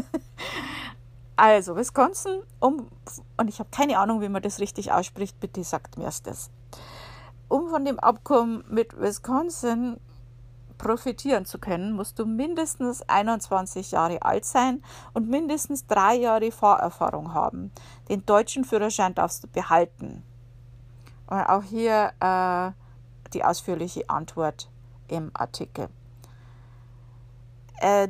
Also, 1.40 1.76
Wisconsin, 1.76 2.42
um, 2.58 2.88
und 3.36 3.48
ich 3.48 3.60
habe 3.60 3.68
keine 3.70 4.00
Ahnung, 4.00 4.20
wie 4.20 4.28
man 4.28 4.42
das 4.42 4.58
richtig 4.58 4.90
ausspricht, 4.90 5.38
bitte 5.38 5.62
sagt 5.62 5.96
mir 5.96 6.10
das 6.24 6.50
um 7.48 7.68
von 7.68 7.84
dem 7.84 7.98
Abkommen 7.98 8.64
mit 8.68 9.00
Wisconsin 9.00 9.98
profitieren 10.78 11.44
zu 11.44 11.58
können, 11.58 11.92
musst 11.92 12.18
du 12.18 12.24
mindestens 12.24 13.02
21 13.08 13.90
Jahre 13.90 14.22
alt 14.22 14.44
sein 14.44 14.82
und 15.12 15.28
mindestens 15.28 15.86
drei 15.86 16.14
Jahre 16.14 16.52
Fahrerfahrung 16.52 17.34
haben. 17.34 17.72
Den 18.08 18.24
deutschen 18.24 18.64
Führerschein 18.64 19.14
darfst 19.14 19.44
du 19.44 19.48
behalten. 19.48 20.22
Und 21.26 21.40
auch 21.40 21.62
hier 21.64 22.12
äh, 22.20 22.70
die 23.32 23.44
ausführliche 23.44 24.08
Antwort 24.08 24.70
im 25.08 25.30
Artikel. 25.34 25.88
Äh, 27.80 28.08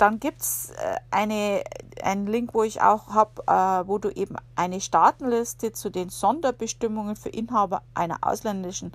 dann 0.00 0.18
gibt 0.18 0.40
es 0.40 0.70
äh, 0.70 0.96
eine, 1.10 1.62
einen 2.02 2.26
Link, 2.26 2.54
wo 2.54 2.62
ich 2.62 2.80
auch 2.80 3.08
habe, 3.08 3.42
äh, 3.46 3.86
wo 3.86 3.98
du 3.98 4.08
eben 4.08 4.36
eine 4.56 4.80
Staatenliste 4.80 5.72
zu 5.72 5.90
den 5.90 6.08
Sonderbestimmungen 6.08 7.16
für 7.16 7.28
Inhaber 7.28 7.82
einer 7.92 8.16
ausländischen 8.22 8.92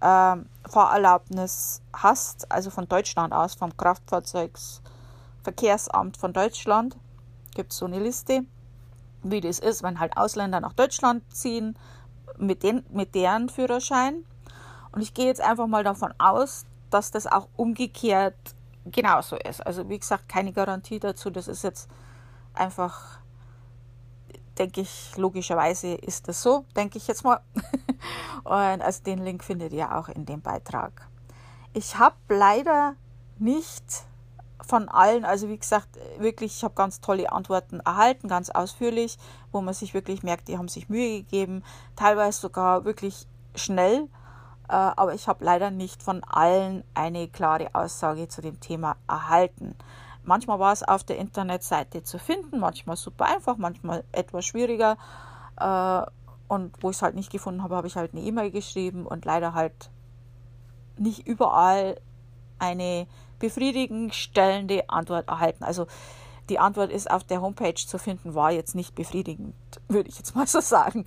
äh, 0.00 0.36
Fahrerlaubnis 0.68 1.80
hast, 1.92 2.50
also 2.50 2.70
von 2.70 2.88
Deutschland 2.88 3.32
aus, 3.32 3.54
vom 3.54 3.76
Kraftfahrzeugsverkehrsamt 3.76 6.16
von 6.16 6.32
Deutschland. 6.32 6.96
Gibt 7.54 7.70
es 7.70 7.78
so 7.78 7.86
eine 7.86 8.00
Liste, 8.00 8.44
wie 9.22 9.40
das 9.40 9.60
ist, 9.60 9.84
wenn 9.84 10.00
halt 10.00 10.16
Ausländer 10.16 10.60
nach 10.60 10.72
Deutschland 10.72 11.22
ziehen 11.32 11.78
mit, 12.36 12.64
den, 12.64 12.84
mit 12.90 13.14
deren 13.14 13.48
Führerschein. 13.48 14.24
Und 14.90 15.02
ich 15.02 15.14
gehe 15.14 15.26
jetzt 15.26 15.40
einfach 15.40 15.68
mal 15.68 15.84
davon 15.84 16.12
aus, 16.18 16.66
dass 16.90 17.12
das 17.12 17.28
auch 17.28 17.46
umgekehrt 17.56 18.34
genauso 18.84 19.36
ist. 19.36 19.64
Also 19.64 19.88
wie 19.88 19.98
gesagt, 19.98 20.28
keine 20.28 20.52
Garantie 20.52 20.98
dazu. 20.98 21.30
Das 21.30 21.48
ist 21.48 21.64
jetzt 21.64 21.88
einfach, 22.54 23.18
denke 24.58 24.80
ich, 24.80 25.16
logischerweise 25.16 25.94
ist 25.94 26.28
das 26.28 26.42
so, 26.42 26.64
denke 26.76 26.98
ich 26.98 27.06
jetzt 27.06 27.24
mal. 27.24 27.40
Und 28.44 28.82
also 28.82 29.02
den 29.02 29.18
Link 29.24 29.44
findet 29.44 29.72
ihr 29.72 29.96
auch 29.96 30.08
in 30.08 30.26
dem 30.26 30.40
Beitrag. 30.40 31.08
Ich 31.72 31.98
habe 31.98 32.16
leider 32.28 32.96
nicht 33.38 33.84
von 34.64 34.88
allen, 34.88 35.24
also 35.24 35.48
wie 35.48 35.58
gesagt, 35.58 35.98
wirklich, 36.18 36.56
ich 36.56 36.64
habe 36.64 36.74
ganz 36.74 37.00
tolle 37.00 37.32
Antworten 37.32 37.80
erhalten, 37.80 38.28
ganz 38.28 38.50
ausführlich, 38.50 39.18
wo 39.50 39.60
man 39.60 39.74
sich 39.74 39.94
wirklich 39.94 40.22
merkt, 40.22 40.48
die 40.48 40.58
haben 40.58 40.68
sich 40.68 40.88
Mühe 40.88 41.22
gegeben, 41.22 41.64
teilweise 41.96 42.40
sogar 42.40 42.84
wirklich 42.84 43.26
schnell 43.54 44.08
aber 44.68 45.14
ich 45.14 45.28
habe 45.28 45.44
leider 45.44 45.70
nicht 45.70 46.02
von 46.02 46.22
allen 46.24 46.84
eine 46.94 47.28
klare 47.28 47.74
Aussage 47.74 48.28
zu 48.28 48.40
dem 48.40 48.60
Thema 48.60 48.96
erhalten. 49.08 49.74
Manchmal 50.24 50.58
war 50.58 50.72
es 50.72 50.82
auf 50.82 51.02
der 51.04 51.18
Internetseite 51.18 52.04
zu 52.04 52.18
finden, 52.18 52.60
manchmal 52.60 52.96
super 52.96 53.26
einfach, 53.26 53.56
manchmal 53.56 54.04
etwas 54.12 54.44
schwieriger. 54.44 54.96
Äh, 55.58 56.02
und 56.48 56.82
wo 56.82 56.90
ich 56.90 56.96
es 56.96 57.02
halt 57.02 57.14
nicht 57.14 57.32
gefunden 57.32 57.62
habe, 57.62 57.76
habe 57.76 57.86
ich 57.86 57.96
halt 57.96 58.12
eine 58.12 58.22
E-Mail 58.22 58.50
geschrieben 58.50 59.06
und 59.06 59.24
leider 59.24 59.54
halt 59.54 59.90
nicht 60.96 61.26
überall 61.26 62.00
eine 62.58 63.06
befriedigend 63.38 64.14
stellende 64.14 64.88
Antwort 64.88 65.28
erhalten. 65.28 65.64
Also 65.64 65.86
die 66.48 66.58
Antwort 66.58 66.90
ist 66.92 67.10
auf 67.10 67.24
der 67.24 67.40
Homepage 67.40 67.74
zu 67.74 67.98
finden, 67.98 68.34
war 68.34 68.52
jetzt 68.52 68.74
nicht 68.74 68.94
befriedigend, 68.94 69.54
würde 69.88 70.08
ich 70.08 70.18
jetzt 70.18 70.36
mal 70.36 70.46
so 70.46 70.60
sagen. 70.60 71.04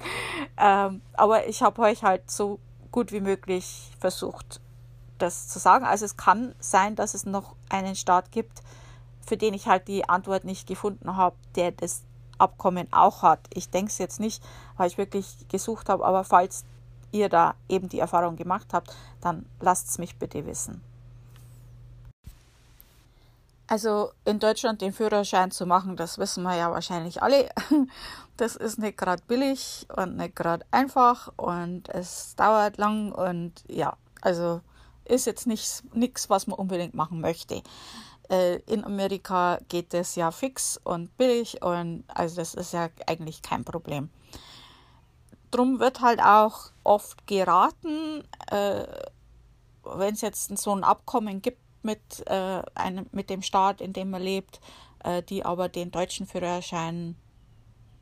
Ähm, 0.58 1.02
aber 1.14 1.48
ich 1.48 1.62
habe 1.62 1.82
euch 1.84 2.04
halt 2.04 2.30
so 2.30 2.60
gut 2.96 3.12
wie 3.12 3.20
möglich 3.20 3.92
versucht, 4.00 4.62
das 5.18 5.50
zu 5.50 5.60
sagen. 5.60 5.84
Also 5.84 6.06
es 6.06 6.16
kann 6.16 6.56
sein, 6.60 6.96
dass 6.96 7.14
es 7.14 7.26
noch 7.26 7.58
einen 7.68 7.94
Staat 7.94 8.32
gibt, 8.32 8.62
für 9.20 9.36
den 9.36 9.54
ich 9.54 9.68
halt 9.68 9.90
die 9.90 10.08
Antwort 10.08 10.46
nicht 10.46 10.66
gefunden 10.66 11.18
habe, 11.18 11.36
der 11.56 11.74
das 11.74 12.04
Abkommen 12.38 12.88
auch 12.94 13.22
hat. 13.22 13.42
Ich 13.54 13.70
denke 13.70 13.92
es 13.92 13.98
jetzt 13.98 14.22
nicht, 14.22 14.42
weil 14.78 14.88
ich 14.88 14.98
wirklich 14.98 15.46
gesucht 15.50 15.90
habe, 15.90 16.06
aber 16.06 16.24
falls 16.24 16.64
ihr 17.12 17.28
da 17.28 17.56
eben 17.68 17.90
die 17.90 18.00
Erfahrung 18.00 18.38
gemacht 18.38 18.68
habt, 18.72 18.96
dann 19.20 19.46
lasst 19.60 19.90
es 19.90 19.98
mich 19.98 20.16
bitte 20.18 20.46
wissen. 20.46 20.82
Also 23.68 24.12
in 24.26 24.40
Deutschland 24.40 24.82
den 24.82 24.94
Führerschein 24.94 25.50
zu 25.50 25.66
machen, 25.66 25.96
das 25.96 26.20
wissen 26.20 26.44
wir 26.44 26.56
ja 26.56 26.72
wahrscheinlich 26.72 27.22
alle. 27.22 27.50
Das 28.38 28.58
ist 28.58 28.80
nicht 28.80 28.98
gerade 28.98 29.24
billig 29.30 29.88
und 29.96 30.18
nicht 30.18 30.36
gerade 30.36 30.66
einfach 30.70 31.32
und 31.38 31.88
es 31.88 32.36
dauert 32.36 32.76
lang 32.76 33.14
und 33.14 33.64
ja, 33.70 33.96
also 34.20 34.60
ist 35.06 35.26
jetzt 35.26 35.48
nichts, 35.48 36.30
was 36.30 36.46
man 36.46 36.60
unbedingt 36.60 36.96
machen 36.96 37.22
möchte. 37.22 37.64
Äh, 38.30 38.58
in 38.66 38.84
Amerika 38.84 39.60
geht 39.70 39.94
das 39.94 40.18
ja 40.18 40.32
fix 40.32 40.78
und 40.84 41.18
billig 41.18 41.62
und 41.62 42.04
also 42.08 42.36
das 42.36 42.56
ist 42.56 42.74
ja 42.74 42.90
eigentlich 43.08 43.42
kein 43.42 43.64
Problem. 43.64 44.10
Drum 45.52 45.80
wird 45.80 46.02
halt 46.02 46.20
auch 46.22 46.72
oft 46.84 47.26
geraten, 47.28 48.22
äh, 48.52 48.86
wenn 49.86 50.14
es 50.14 50.20
jetzt 50.20 50.58
so 50.58 50.76
ein 50.76 50.84
Abkommen 50.84 51.42
gibt 51.42 51.65
mit, 51.86 52.28
äh, 52.28 52.62
einem, 52.74 53.08
mit 53.12 53.30
dem 53.30 53.42
Staat, 53.42 53.80
in 53.80 53.94
dem 53.94 54.10
man 54.10 54.22
lebt, 54.22 54.60
äh, 55.04 55.24
die 55.24 55.46
aber 55.46 55.70
den 55.70 55.92
deutschen 55.92 56.28
Führerschein 56.28 57.16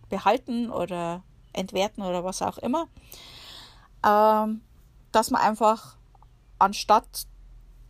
behalten 0.09 0.71
oder 0.71 1.21
entwerten 1.53 2.01
oder 2.03 2.23
was 2.23 2.41
auch 2.41 2.57
immer, 2.57 2.87
ähm, 4.05 4.61
dass 5.11 5.29
man 5.29 5.41
einfach 5.41 5.97
anstatt 6.57 7.27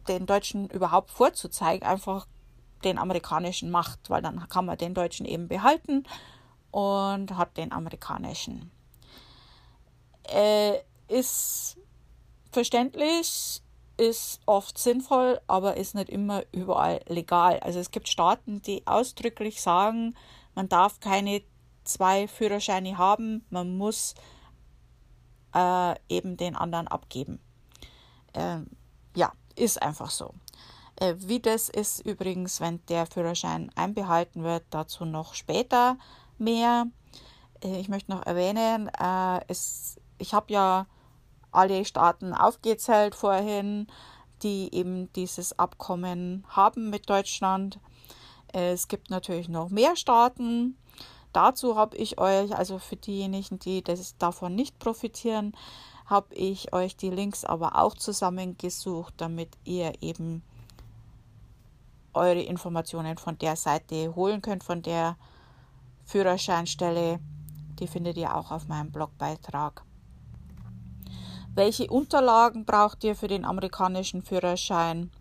den 0.08 0.25
Deutschen 0.25 0.69
überhaupt 0.69 1.12
vorzuzeigen, 1.12 1.88
einfach 1.88 2.27
den 2.84 2.97
amerikanischen 2.97 3.69
macht, 3.71 4.10
weil 4.10 4.21
dann 4.21 4.47
kann 4.49 4.65
man 4.65 4.77
den 4.77 4.93
Deutschen 4.93 5.25
eben 5.25 5.47
behalten 5.47 6.03
und 6.71 7.38
hat 7.38 7.56
den 7.56 7.71
amerikanischen. 7.71 8.71
Äh, 10.23 10.79
ist 11.08 11.77
verständlich, 12.51 13.62
ist 14.04 14.42
oft 14.46 14.78
sinnvoll, 14.78 15.39
aber 15.48 15.78
ist 15.78 15.96
nicht 15.96 16.10
immer 16.10 16.44
überall 16.52 17.02
legal. 17.08 17.60
Also 17.62 17.80
es 17.80 17.92
gibt 17.92 18.08
Staaten, 18.08 18.62
die 18.62 18.86
ausdrücklich 18.86 19.62
sagen, 19.62 20.16
man 20.56 20.70
darf 20.70 21.00
keine 21.00 21.42
zwei 21.84 22.28
Führerscheine 22.28 22.98
haben, 22.98 23.46
man 23.50 23.78
muss 23.78 24.16
äh, 25.56 25.96
eben 26.10 26.38
den 26.38 26.56
anderen 26.56 26.88
abgeben. 26.88 27.39
Ähm, 28.34 28.68
ja, 29.16 29.32
ist 29.56 29.82
einfach 29.82 30.10
so. 30.10 30.34
Äh, 30.98 31.16
wie 31.18 31.39
das 31.39 31.70
ist 31.70 32.06
übrigens, 32.06 32.62
wenn 32.62 32.86
der 32.88 33.06
Führerschein 33.06 33.72
einbehalten 33.76 34.44
wird, 34.44 34.63
dazu 34.70 35.06
noch 35.06 35.34
später 35.34 35.98
mehr. 36.38 36.88
Äh, 37.63 37.80
ich 37.80 37.89
möchte 37.89 38.12
noch 38.12 38.26
erwähnen, 38.26 38.89
äh, 38.89 39.42
es, 39.48 40.00
ich 40.18 40.34
habe 40.34 40.52
ja 40.54 40.88
alle 41.54 41.86
Staaten 41.86 42.34
aufgezählt 42.34 43.16
vorhin, 43.16 43.88
die 44.42 44.74
eben 44.74 45.12
dieses 45.13 45.58
Abkommen 45.58 46.46
haben 46.50 46.89
mit 46.89 47.10
Deutschland. 47.10 47.80
Es 48.52 48.88
gibt 48.88 49.10
natürlich 49.10 49.50
noch 49.50 49.70
mehr 49.70 49.96
Staaten. 49.96 50.78
Dazu 51.32 51.76
habe 51.76 51.98
ich 51.98 52.20
euch, 52.20 52.56
also 52.56 52.78
für 52.78 52.96
diejenigen, 52.96 53.58
die 53.58 53.84
das 53.84 54.18
davon 54.18 54.54
nicht 54.54 54.78
profitieren, 54.78 55.56
habe 56.06 56.36
ich 56.36 56.74
euch 56.74 56.96
die 56.96 57.10
Links 57.10 57.46
aber 57.46 57.82
auch 57.82 57.96
zusammengesucht, 57.96 59.13
damit 59.18 59.50
ihr 59.63 59.94
eben 60.02 60.44
eure 62.13 62.42
Informationen 62.42 63.18
von 63.18 63.38
der 63.39 63.56
Seite 63.56 64.13
holen 64.16 64.42
könnt, 64.42 64.63
von 64.63 64.84
der 64.84 65.18
Führerscheinstelle. 66.06 67.20
Die 67.80 67.88
findet 67.88 68.18
ihr 68.18 68.36
auch 68.36 68.52
auf 68.52 68.68
meinem 68.68 68.92
Blogbeitrag. 68.92 69.84
Welche 71.56 71.88
Unterlagen 71.88 72.66
braucht 72.66 73.04
ihr 73.04 73.16
für 73.16 73.28
den 73.28 73.46
amerikanischen 73.46 74.24
Führerschein? 74.24 75.12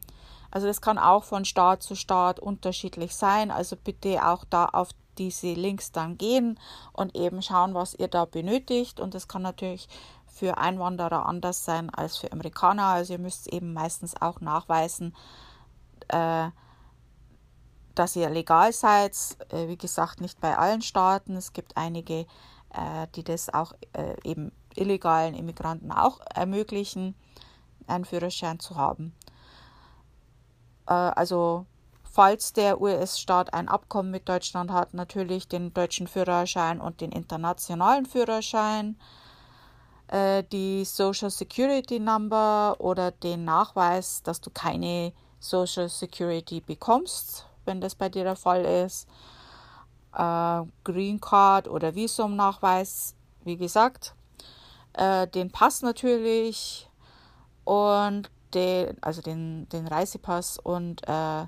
Also 0.51 0.67
das 0.67 0.81
kann 0.81 0.99
auch 0.99 1.25
von 1.25 1.45
Staat 1.45 1.83
zu 1.83 1.95
Staat 1.95 2.41
unterschiedlich 2.41 3.15
sein. 3.15 3.51
Also 3.51 3.77
bitte 3.77 4.27
auch 4.27 4.45
da 4.49 4.67
auf 4.67 4.91
diese 5.19 5.53
Links 5.53 5.93
dann 5.93 6.17
gehen 6.17 6.59
und 6.93 7.15
eben 7.17 7.43
schauen, 7.43 7.75
was 7.75 7.95
ihr 7.95 8.09
da 8.09 8.25
benötigt. 8.25 8.99
Und 8.99 9.15
das 9.15 9.29
kann 9.29 9.43
natürlich 9.43 9.89
für 10.27 10.57
Einwanderer 10.57 11.27
anders 11.27 11.65
sein 11.65 11.91
als 11.91 12.17
für 12.17 12.33
Amerikaner. 12.33 12.85
Also 12.85 13.15
ihr 13.15 13.19
müsst 13.19 13.53
eben 13.53 13.75
meistens 13.75 14.21
auch 14.21 14.41
nachweisen, 14.41 15.15
äh, 16.09 16.49
dass 17.95 18.17
ihr 18.17 18.31
legal 18.31 18.73
seid. 18.73 19.17
Äh, 19.51 19.69
wie 19.69 19.77
gesagt, 19.77 20.21
nicht 20.21 20.41
bei 20.41 20.57
allen 20.57 20.83
Staaten. 20.83 21.37
Es 21.37 21.53
gibt 21.53 21.77
einige, 21.77 22.21
äh, 22.71 23.07
die 23.15 23.25
das 23.25 23.53
auch 23.53 23.73
äh, 23.93 24.17
eben 24.25 24.53
illegalen 24.77 25.35
Immigranten 25.35 25.93
auch 25.93 26.21
ermöglichen, 26.35 27.15
einen 27.87 28.05
Führerschein 28.05 28.59
zu 28.61 28.77
haben. 28.77 29.15
Äh, 30.87 30.93
also 30.93 31.67
falls 32.03 32.53
der 32.53 32.81
US-Staat 32.81 33.55
ein 33.55 33.69
Abkommen 33.69 34.11
mit 34.11 34.29
Deutschland 34.29 34.71
hat, 34.71 34.95
natürlich 34.95 35.49
den 35.49 35.73
deutschen 35.73 36.07
Führerschein 36.07 36.81
und 36.81 37.01
den 37.01 37.13
internationalen 37.13 38.07
Führerschein, 38.07 38.97
äh, 40.09 40.45
die 40.53 40.85
Social 40.85 41.31
Security 41.31 41.99
Number 41.99 42.77
oder 42.79 43.11
den 43.11 43.45
Nachweis, 43.45 44.23
dass 44.23 44.41
du 44.41 44.51
keine 44.51 45.13
Social 45.41 45.89
Security 45.89 46.61
bekommst, 46.61 47.47
wenn 47.65 47.81
das 47.81 47.95
bei 47.95 48.09
dir 48.09 48.25
der 48.25 48.37
Fall 48.37 48.65
ist. 48.65 49.09
Äh, 50.15 50.63
Green 50.85 51.21
Card 51.21 51.69
oder 51.69 51.95
Visumnachweis, 51.95 53.15
wie 53.45 53.57
gesagt 53.57 54.15
äh, 54.95 55.27
den 55.29 55.51
Pass 55.51 55.83
natürlich 55.83 56.89
und 57.65 58.31
den, 58.55 58.97
also 59.03 59.23
den, 59.23 59.69
den 59.71 59.87
Reisepass 59.87 60.59
und 60.59 61.07
äh, 61.09 61.47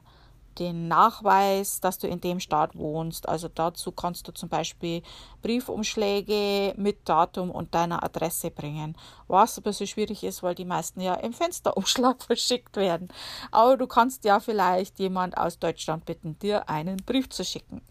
den 0.58 0.88
Nachweis, 0.88 1.80
dass 1.80 1.98
du 1.98 2.06
in 2.06 2.20
dem 2.20 2.40
Staat 2.40 2.76
wohnst. 2.76 3.28
Also 3.28 3.48
dazu 3.48 3.92
kannst 3.92 4.28
du 4.28 4.32
zum 4.32 4.48
Beispiel 4.48 5.02
Briefumschläge 5.42 6.74
mit 6.76 7.08
Datum 7.08 7.50
und 7.50 7.74
deiner 7.74 8.04
Adresse 8.04 8.50
bringen. 8.50 8.96
Was 9.26 9.58
ein 9.58 9.64
bisschen 9.64 9.86
schwierig 9.86 10.22
ist, 10.22 10.42
weil 10.42 10.54
die 10.54 10.64
meisten 10.64 11.00
ja 11.00 11.14
im 11.14 11.32
Fensterumschlag 11.32 12.22
verschickt 12.26 12.76
werden. 12.76 13.08
Aber 13.50 13.76
du 13.76 13.86
kannst 13.86 14.24
ja 14.24 14.40
vielleicht 14.40 14.98
jemand 14.98 15.36
aus 15.36 15.58
Deutschland 15.58 16.04
bitten, 16.04 16.38
dir 16.38 16.68
einen 16.68 16.96
Brief 16.96 17.28
zu 17.28 17.44
schicken. 17.44 17.82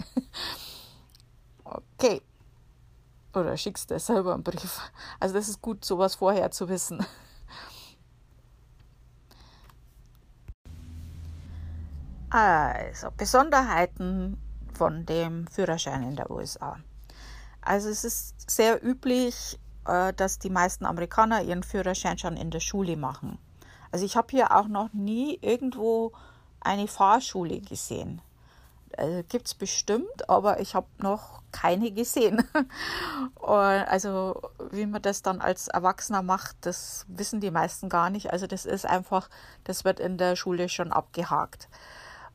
okay 1.66 2.22
oder 3.36 3.58
schickst 3.58 3.90
dir 3.90 4.00
selber 4.00 4.34
einen 4.34 4.44
Brief. 4.44 4.80
Also 5.20 5.36
das 5.36 5.50
ist 5.50 5.62
gut, 5.62 5.84
sowas 5.86 6.16
vorher 6.16 6.52
zu 6.52 6.70
wissen. 6.70 7.06
Also 12.30 13.10
Besonderheiten 13.16 14.42
von 14.74 15.06
dem 15.06 15.46
Führerschein 15.48 16.02
in 16.02 16.16
der 16.16 16.32
USA. 16.32 16.78
Also 17.62 17.90
es 17.90 18.04
ist 18.04 18.50
sehr 18.50 18.84
üblich, 18.84 19.60
äh, 19.86 20.14
dass 20.14 20.40
die 20.40 20.50
meisten 20.50 20.86
Amerikaner 20.86 21.44
ihren 21.44 21.62
Führerschein 21.62 22.18
schon 22.18 22.36
in 22.36 22.50
der 22.50 22.60
Schule 22.60 22.98
machen. 22.98 23.38
Also 23.92 24.06
ich 24.06 24.16
habe 24.16 24.28
hier 24.32 24.56
auch 24.56 24.68
noch 24.68 24.92
nie 24.94 25.38
irgendwo 25.42 26.12
eine 26.60 26.88
Fahrschule 26.88 27.62
gesehen 27.62 28.20
äh, 28.98 29.24
gibt 29.24 29.48
es 29.48 29.54
bestimmt, 29.54 30.30
aber 30.30 30.60
ich 30.60 30.76
habe 30.76 30.88
noch 30.98 31.42
keine 31.52 31.92
gesehen. 31.92 32.44
also 33.42 34.42
wie 34.72 34.86
man 34.86 35.02
das 35.02 35.22
dann 35.22 35.42
als 35.42 35.68
Erwachsener 35.68 36.22
macht, 36.22 36.58
das 36.62 37.06
wissen 37.08 37.42
die 37.42 37.52
meisten 37.52 37.90
gar 37.90 38.10
nicht. 38.10 38.32
Also 38.32 38.48
das 38.48 38.66
ist 38.66 38.86
einfach, 38.86 39.30
das 39.64 39.86
wird 39.86 40.00
in 40.00 40.18
der 40.18 40.36
Schule 40.36 40.70
schon 40.70 40.92
abgehakt. 40.92 41.70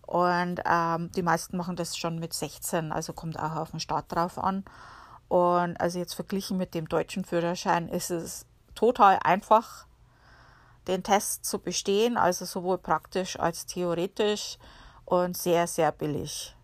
Und 0.06 0.62
ähm, 0.64 1.10
die 1.12 1.22
meisten 1.22 1.58
machen 1.58 1.76
das 1.76 1.96
schon 1.96 2.18
mit 2.18 2.32
16, 2.32 2.92
also 2.92 3.12
kommt 3.12 3.38
auch 3.38 3.56
auf 3.56 3.72
den 3.72 3.80
Start 3.80 4.06
drauf 4.08 4.38
an. 4.38 4.64
Und 5.28 5.78
also 5.78 5.98
jetzt 5.98 6.14
verglichen 6.14 6.56
mit 6.56 6.72
dem 6.74 6.88
deutschen 6.88 7.24
Führerschein 7.24 7.88
ist 7.88 8.10
es 8.10 8.46
total 8.74 9.18
einfach, 9.22 9.86
den 10.86 11.02
Test 11.02 11.44
zu 11.44 11.58
bestehen, 11.58 12.16
also 12.16 12.46
sowohl 12.46 12.78
praktisch 12.78 13.38
als 13.38 13.66
theoretisch 13.66 14.58
und 15.08 15.38
sehr, 15.38 15.66
sehr 15.66 15.90
billig. 15.90 16.54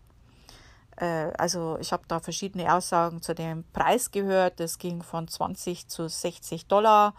Äh, 0.97 1.31
also 1.37 1.77
ich 1.79 1.91
habe 1.91 2.03
da 2.07 2.19
verschiedene 2.19 2.71
Aussagen 2.71 3.21
zu 3.21 3.33
dem 3.33 3.63
Preis 3.73 4.11
gehört. 4.11 4.59
Das 4.59 4.77
ging 4.77 5.01
von 5.01 5.27
20 5.27 5.87
zu 5.87 6.07
60 6.07 6.67
Dollar 6.67 7.15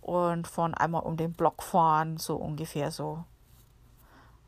und 0.00 0.46
von 0.46 0.74
einmal 0.74 1.02
um 1.02 1.16
den 1.16 1.32
Block 1.32 1.64
fahren, 1.64 2.18
so 2.18 2.36
ungefähr 2.36 2.92
so. 2.92 3.24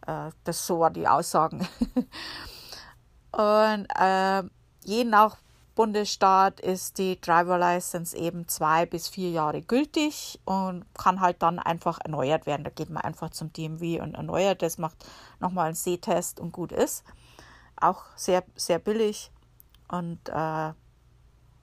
Äh, 0.06 0.30
das 0.44 0.64
so 0.64 0.78
waren 0.78 0.94
die 0.94 1.08
Aussagen. 1.08 1.66
und 3.32 3.86
äh, 3.98 4.44
je 4.84 5.04
nach 5.04 5.38
Bundesstaat 5.82 6.60
ist 6.60 6.98
die 6.98 7.20
Driver 7.20 7.58
License 7.58 8.16
eben 8.16 8.46
zwei 8.46 8.86
bis 8.86 9.08
vier 9.08 9.32
Jahre 9.32 9.62
gültig 9.62 10.38
und 10.44 10.84
kann 10.94 11.20
halt 11.20 11.42
dann 11.42 11.58
einfach 11.58 11.98
erneuert 12.04 12.46
werden. 12.46 12.62
Da 12.62 12.70
geht 12.70 12.88
man 12.88 13.02
einfach 13.02 13.30
zum 13.30 13.52
DMV 13.52 14.00
und 14.00 14.14
erneuert 14.14 14.62
das, 14.62 14.78
macht 14.78 15.04
nochmal 15.40 15.66
einen 15.66 15.74
Sehtest 15.74 16.38
und 16.38 16.52
gut 16.52 16.70
ist. 16.70 17.02
Auch 17.74 18.04
sehr, 18.14 18.44
sehr 18.54 18.78
billig 18.78 19.32
und 19.88 20.20
äh, 20.28 20.72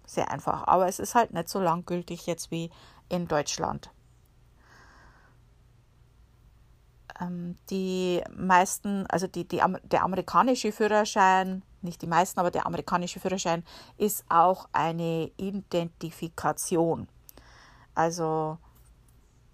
sehr 0.06 0.30
einfach. 0.30 0.68
Aber 0.68 0.90
es 0.90 1.00
ist 1.00 1.16
halt 1.16 1.32
nicht 1.32 1.48
so 1.48 1.62
langgültig 1.62 2.26
jetzt 2.26 2.52
wie 2.52 2.72
in 3.08 3.26
Deutschland. 3.30 3.90
ähm, 7.20 7.56
die 7.70 8.22
meisten, 8.36 9.06
also 9.08 9.28
die, 9.28 9.48
die, 9.48 9.62
der 9.84 10.04
amerikanische 10.04 10.72
Führerschein, 10.72 11.64
nicht 11.84 12.02
die 12.02 12.08
meisten, 12.08 12.40
aber 12.40 12.52
der 12.52 12.66
amerikanische 12.66 13.20
Führerschein 13.20 13.64
ist 13.98 14.26
auch 14.30 14.68
eine 14.74 15.32
Identifikation. 15.38 17.08
Also 17.96 18.58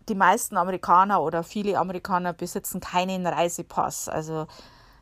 die 0.08 0.16
meisten 0.16 0.58
Amerikaner 0.58 1.22
oder 1.22 1.44
viele 1.44 1.78
Amerikaner 1.80 2.34
besitzen 2.34 2.80
keinen 2.80 3.26
Reisepass. 3.26 4.08
Also 4.10 4.48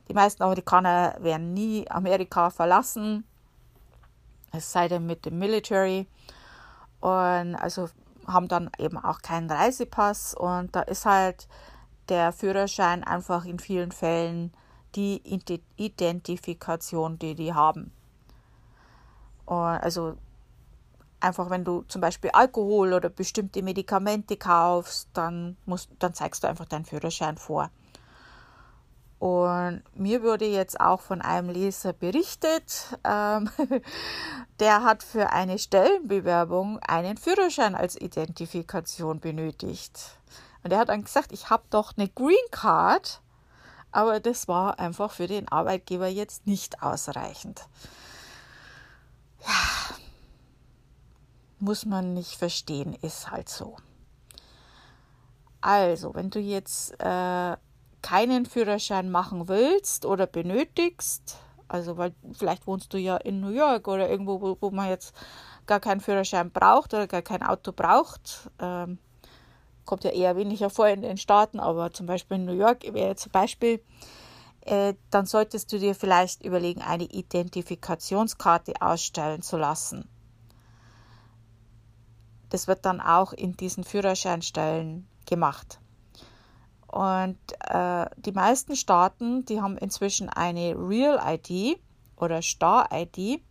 die 0.07 0.13
meisten 0.13 0.43
Amerikaner 0.43 1.15
werden 1.19 1.53
nie 1.53 1.89
Amerika 1.89 2.49
verlassen, 2.49 3.25
es 4.51 4.71
sei 4.71 4.87
denn 4.87 5.05
mit 5.05 5.25
dem 5.25 5.39
Military. 5.39 6.07
Und 6.99 7.55
also 7.55 7.89
haben 8.27 8.47
dann 8.47 8.69
eben 8.77 8.97
auch 8.97 9.21
keinen 9.21 9.49
Reisepass. 9.49 10.33
Und 10.33 10.75
da 10.75 10.81
ist 10.81 11.05
halt 11.05 11.47
der 12.09 12.31
Führerschein 12.31 13.03
einfach 13.03 13.45
in 13.45 13.59
vielen 13.59 13.91
Fällen 13.91 14.53
die 14.95 15.21
Identifikation, 15.77 17.19
die 17.19 17.35
die 17.35 17.53
haben. 17.53 17.91
Also 19.45 20.17
einfach, 21.19 21.49
wenn 21.49 21.63
du 21.63 21.83
zum 21.87 22.01
Beispiel 22.01 22.31
Alkohol 22.31 22.93
oder 22.93 23.09
bestimmte 23.09 23.61
Medikamente 23.63 24.37
kaufst, 24.37 25.09
dann, 25.13 25.57
musst, 25.65 25.89
dann 25.99 26.13
zeigst 26.13 26.43
du 26.43 26.47
einfach 26.47 26.65
deinen 26.65 26.85
Führerschein 26.85 27.37
vor. 27.37 27.69
Und 29.19 29.83
mir 29.95 30.21
wurde 30.21 30.45
jetzt 30.45 30.81
auch 30.81 30.99
von 30.99 31.21
einem 31.21 31.49
Leser 31.49 31.93
berichtet, 31.93 32.97
ähm, 33.05 33.49
der 34.59 34.83
hat 34.83 35.01
für 35.01 35.31
eine 35.31 35.59
Stellenbewerbung 35.59 36.79
einen 36.79 37.15
Führerschein 37.15 37.73
als 37.73 37.95
Identifikation 37.95 39.21
benötigt. 39.21 40.17
Und 40.61 40.73
er 40.73 40.79
hat 40.79 40.89
dann 40.89 41.05
gesagt, 41.05 41.31
ich 41.31 41.49
habe 41.49 41.63
doch 41.69 41.93
eine 41.95 42.09
Green 42.09 42.35
Card, 42.51 43.21
aber 43.93 44.19
das 44.19 44.47
war 44.47 44.79
einfach 44.79 45.11
für 45.11 45.27
den 45.27 45.47
Arbeitgeber 45.47 46.07
jetzt 46.07 46.47
nicht 46.47 46.81
ausreichend. 46.81 47.67
Ja, 49.45 49.95
muss 51.59 51.85
man 51.85 52.13
nicht 52.13 52.35
verstehen, 52.35 52.93
ist 53.01 53.31
halt 53.31 53.49
so. 53.49 53.77
Also, 55.61 56.13
wenn 56.13 56.29
du 56.29 56.39
jetzt 56.39 56.99
äh, 56.99 57.55
keinen 58.01 58.45
Führerschein 58.45 59.09
machen 59.09 59.47
willst 59.47 60.05
oder 60.05 60.27
benötigst, 60.27 61.37
also 61.69 61.97
weil 61.97 62.13
vielleicht 62.33 62.67
wohnst 62.67 62.93
du 62.93 62.97
ja 62.97 63.17
in 63.17 63.39
New 63.39 63.49
York 63.49 63.87
oder 63.87 64.09
irgendwo, 64.09 64.41
wo, 64.41 64.57
wo 64.59 64.71
man 64.71 64.89
jetzt 64.89 65.15
gar 65.65 65.79
keinen 65.79 66.01
Führerschein 66.01 66.51
braucht 66.51 66.93
oder 66.93 67.07
gar 67.07 67.21
kein 67.21 67.41
Auto 67.41 67.71
braucht, 67.71 68.49
ähm, 68.59 68.99
kommt 69.85 70.03
ja 70.03 70.11
eher 70.11 70.35
weniger 70.35 70.69
vor 70.69 70.87
in 70.87 71.01
den 71.01 71.17
Staaten, 71.17 71.59
aber 71.59 71.91
zum 71.91 72.05
Beispiel 72.05 72.37
in 72.37 72.45
New 72.45 72.53
York 72.53 72.83
wäre 72.93 73.11
ein 73.11 73.31
Beispiel, 73.31 73.81
äh, 74.61 74.93
dann 75.09 75.25
solltest 75.25 75.71
du 75.71 75.79
dir 75.79 75.95
vielleicht 75.95 76.43
überlegen, 76.43 76.81
eine 76.81 77.03
Identifikationskarte 77.03 78.73
ausstellen 78.81 79.41
zu 79.41 79.57
lassen. 79.57 80.07
Das 82.49 82.67
wird 82.67 82.85
dann 82.85 83.01
auch 83.01 83.33
in 83.33 83.57
diesen 83.57 83.83
Führerscheinstellen 83.83 85.07
gemacht. 85.25 85.79
Und 86.87 87.39
äh, 87.67 88.05
die 88.17 88.31
meisten 88.31 88.75
Staaten, 88.75 89.43
die 89.45 89.59
haben 89.59 89.77
inzwischen 89.77 90.29
eine 90.29 90.75
Real 90.77 91.19
ID 91.25 91.79
oder 92.15 92.41
Star 92.43 92.87
ID 92.93 93.41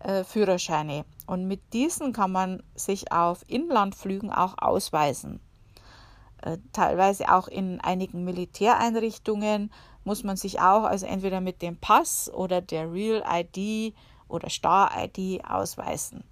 äh, 0.00 0.24
Führerscheine. 0.24 1.04
Und 1.28 1.46
mit 1.46 1.74
diesen 1.74 2.14
kann 2.14 2.32
man 2.32 2.62
sich 2.74 3.12
auf 3.12 3.44
Inlandflügen 3.48 4.32
auch 4.32 4.54
ausweisen. 4.56 5.40
Äh, 6.40 6.56
teilweise 6.72 7.30
auch 7.30 7.48
in 7.48 7.82
einigen 7.82 8.24
Militäreinrichtungen 8.24 9.70
muss 10.04 10.24
man 10.24 10.38
sich 10.38 10.58
auch 10.60 10.84
also 10.84 11.04
entweder 11.04 11.42
mit 11.42 11.60
dem 11.60 11.76
Pass 11.76 12.32
oder 12.32 12.62
der 12.62 12.90
Real 12.90 13.22
ID 13.30 13.94
oder 14.26 14.48
Star 14.48 14.90
ID 14.96 15.44
ausweisen. 15.44 16.24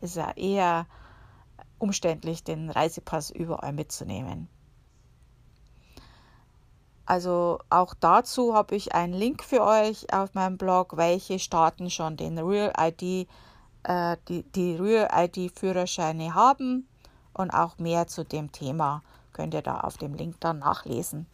Ist 0.00 0.14
ja 0.14 0.30
eher 0.36 0.86
umständlich, 1.80 2.44
den 2.44 2.70
Reisepass 2.70 3.32
überall 3.32 3.72
mitzunehmen. 3.72 4.48
Also 7.04 7.58
auch 7.68 7.94
dazu 7.98 8.54
habe 8.54 8.76
ich 8.76 8.94
einen 8.94 9.12
Link 9.12 9.42
für 9.42 9.64
euch 9.64 10.14
auf 10.14 10.34
meinem 10.34 10.56
Blog, 10.56 10.96
welche 10.96 11.40
Staaten 11.40 11.90
schon 11.90 12.16
den 12.16 12.38
Real 12.38 12.72
ID, 12.78 13.28
äh, 13.84 14.16
die, 14.28 14.42
die 14.42 14.76
Real 14.76 15.08
ID 15.12 15.52
Führerscheine 15.58 16.34
haben 16.34 16.88
und 17.32 17.50
auch 17.50 17.78
mehr 17.78 18.06
zu 18.06 18.24
dem 18.24 18.52
Thema 18.52 19.02
könnt 19.32 19.54
ihr 19.54 19.62
da 19.62 19.80
auf 19.80 19.96
dem 19.96 20.14
Link 20.14 20.36
dann 20.40 20.58
nachlesen. 20.58 21.26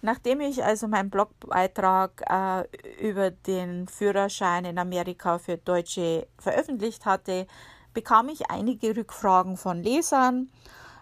Nachdem 0.00 0.40
ich 0.40 0.62
also 0.62 0.86
meinen 0.86 1.10
Blogbeitrag 1.10 2.22
äh, 2.30 3.08
über 3.08 3.32
den 3.32 3.88
Führerschein 3.88 4.64
in 4.64 4.78
Amerika 4.78 5.38
für 5.38 5.56
Deutsche 5.56 6.28
veröffentlicht 6.38 7.04
hatte, 7.04 7.46
bekam 7.94 8.28
ich 8.28 8.50
einige 8.50 8.96
Rückfragen 8.96 9.56
von 9.56 9.82
Lesern 9.82 10.48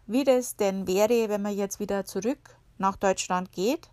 wie 0.06 0.24
das 0.24 0.56
denn 0.56 0.86
wäre, 0.86 1.28
wenn 1.28 1.42
man 1.42 1.56
jetzt 1.56 1.80
wieder 1.80 2.04
zurück 2.04 2.38
nach 2.78 2.96
Deutschland 2.96 3.52
geht 3.52 3.88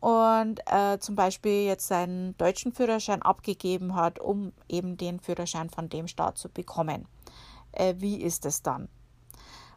und 0.00 0.60
äh, 0.66 0.98
zum 0.98 1.14
Beispiel 1.14 1.64
jetzt 1.64 1.88
seinen 1.88 2.36
deutschen 2.36 2.72
Führerschein 2.72 3.22
abgegeben 3.22 3.94
hat, 3.94 4.18
um 4.18 4.52
eben 4.68 4.96
den 4.96 5.20
Führerschein 5.20 5.70
von 5.70 5.88
dem 5.88 6.08
Staat 6.08 6.38
zu 6.38 6.48
bekommen. 6.48 7.06
Äh, 7.72 7.94
wie 7.98 8.22
ist 8.22 8.46
es 8.46 8.62
dann? 8.62 8.88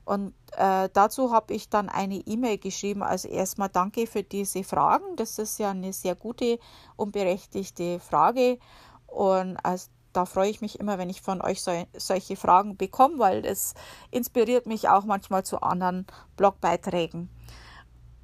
Und 0.06 0.34
äh, 0.58 0.90
dazu 0.92 1.32
habe 1.32 1.54
ich 1.54 1.70
dann 1.70 1.88
eine 1.88 2.16
E-Mail 2.16 2.58
geschrieben. 2.58 3.04
Also 3.04 3.28
erstmal 3.28 3.70
danke 3.70 4.08
für 4.08 4.24
diese 4.24 4.64
Fragen. 4.64 5.16
Das 5.18 5.38
ist 5.38 5.60
ja 5.60 5.70
eine 5.70 5.94
sehr 5.94 6.16
gute 6.16 6.58
und 6.96 7.12
berechtigte 7.12 8.00
Frage. 8.00 8.58
Und 9.06 9.58
als 9.58 9.92
da 10.14 10.26
freue 10.26 10.50
ich 10.50 10.62
mich 10.62 10.80
immer, 10.80 10.98
wenn 10.98 11.10
ich 11.10 11.22
von 11.22 11.42
euch 11.42 11.62
so, 11.62 11.72
solche 11.96 12.36
Fragen 12.36 12.78
bekomme, 12.78 13.20
weil 13.20 13.46
es 13.46 13.76
inspiriert 14.10 14.66
mich 14.66 14.90
auch 14.90 15.06
manchmal 15.06 15.44
zu 15.44 15.62
anderen 15.62 16.08
Blogbeiträgen. 16.36 17.30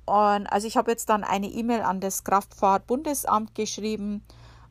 Und 0.05 0.47
also 0.47 0.67
ich 0.67 0.77
habe 0.77 0.91
jetzt 0.91 1.09
dann 1.09 1.23
eine 1.23 1.47
E-Mail 1.47 1.81
an 1.81 1.99
das 1.99 2.23
Kraftfahrtbundesamt 2.23 3.55
geschrieben 3.55 4.23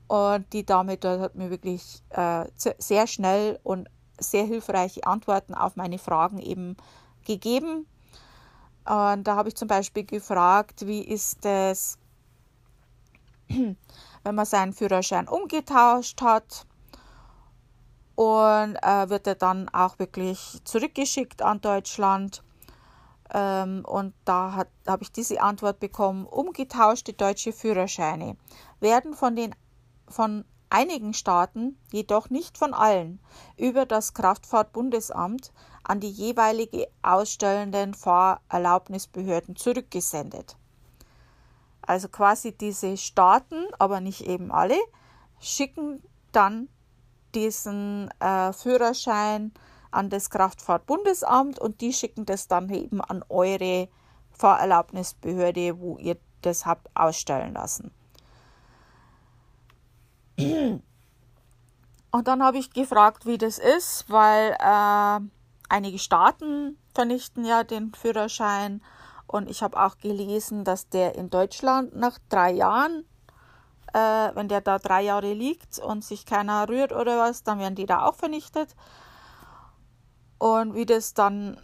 und 0.07 0.53
die 0.53 0.65
Dame 0.65 0.97
dort 0.97 1.21
hat 1.21 1.35
mir 1.35 1.51
wirklich 1.51 2.03
äh, 2.11 2.45
sehr 2.57 3.07
schnell 3.07 3.59
und 3.65 3.89
sehr 4.19 4.45
hilfreiche 4.45 5.07
Antworten 5.07 5.55
auf 5.55 5.77
meine 5.77 5.99
Fragen 5.99 6.39
eben 6.39 6.77
gegeben. 7.27 7.87
Und 8.85 9.25
da 9.25 9.35
habe 9.37 9.49
ich 9.49 9.57
zum 9.57 9.67
Beispiel 9.67 10.05
gefragt, 10.05 10.87
wie 10.87 11.01
ist 11.01 11.45
es, 11.45 11.99
wenn 13.49 14.35
man 14.35 14.47
seinen 14.47 14.73
Führerschein 14.73 15.27
umgetauscht 15.27 16.21
hat 16.21 16.67
und 18.15 18.77
äh, 18.77 19.09
wird 19.09 19.27
er 19.27 19.35
dann 19.35 19.69
auch 19.71 19.99
wirklich 19.99 20.61
zurückgeschickt 20.65 21.43
an 21.43 21.61
Deutschland. 21.61 22.44
Ähm, 23.33 23.85
und 23.87 24.15
da 24.25 24.65
habe 24.87 25.03
ich 25.03 25.13
diese 25.13 25.41
Antwort 25.41 25.81
bekommen, 25.81 26.27
umgetauschte 26.27 27.13
deutsche 27.13 27.53
Führerscheine 27.53 28.37
werden 28.81 29.15
von, 29.15 29.35
den, 29.37 29.55
von 30.09 30.45
einigen 30.69 31.15
Staaten, 31.15 31.79
jedoch 31.93 32.31
nicht 32.31 32.59
von 32.59 32.75
allen, 32.75 33.21
über 33.57 33.87
das 33.87 34.13
Kraftfahrtbundesamt 34.15 35.53
an 35.85 36.01
die 36.01 36.11
jeweilige 36.11 36.89
ausstellenden 37.03 37.95
Fahrerlaubnisbehörden 37.95 39.57
zurückgesendet. 39.57 40.57
Also 41.83 42.09
quasi 42.09 42.57
diese 42.57 42.97
Staaten, 42.97 43.67
aber 43.79 44.01
nicht 44.01 44.23
eben 44.23 44.51
alle, 44.51 44.79
schicken 45.39 46.03
dann 46.33 46.69
diesen 47.35 48.11
äh, 48.21 48.53
Führerschein 48.53 49.53
an 49.95 50.11
das 50.11 50.31
Kraftfahrtbundesamt 50.31 51.59
und 51.59 51.81
die 51.81 51.93
schicken 51.93 52.27
das 52.27 52.49
dann 52.49 52.69
eben 52.71 53.01
an 53.01 53.25
eure 53.29 53.89
Fahrerlaubnisbehörde, 54.33 55.79
wo 55.79 55.99
ihr 55.99 56.17
das 56.43 56.67
habt 56.67 56.89
ausstellen 56.95 57.55
lassen. 57.55 57.91
Und 60.37 60.83
dann 62.29 62.43
habe 62.43 62.59
ich 62.59 62.73
gefragt, 62.73 63.27
wie 63.27 63.39
das 63.39 63.59
ist, 63.59 64.05
weil 64.09 64.57
äh, 64.59 65.21
einige 65.69 65.99
Staaten 65.99 66.79
vernichten 66.95 67.45
ja 67.45 67.65
den 67.65 67.95
Führerschein 67.95 68.83
und 69.27 69.49
ich 69.49 69.63
habe 69.63 69.81
auch 69.81 69.99
gelesen, 69.99 70.65
dass 70.65 70.89
der 70.89 71.15
in 71.15 71.31
Deutschland 71.31 71.97
nach 71.97 72.19
drei 72.29 72.53
Jahren 72.53 73.05
äh, 73.95 74.35
wenn 74.35 74.49
der 74.49 74.61
da 74.61 74.79
drei 74.79 75.03
Jahre 75.03 75.33
liegt 75.33 75.79
und 75.79 76.05
sich 76.05 76.27
keiner 76.27 76.69
rührt 76.69 76.93
oder 76.93 77.19
was, 77.19 77.45
dann 77.45 77.61
werden 77.61 77.77
die 77.77 77.87
da 77.87 78.05
auch 78.05 78.17
vernichtet. 78.17 78.75
Und 80.45 80.75
wie 80.75 80.85
das 80.85 81.15
dann 81.15 81.57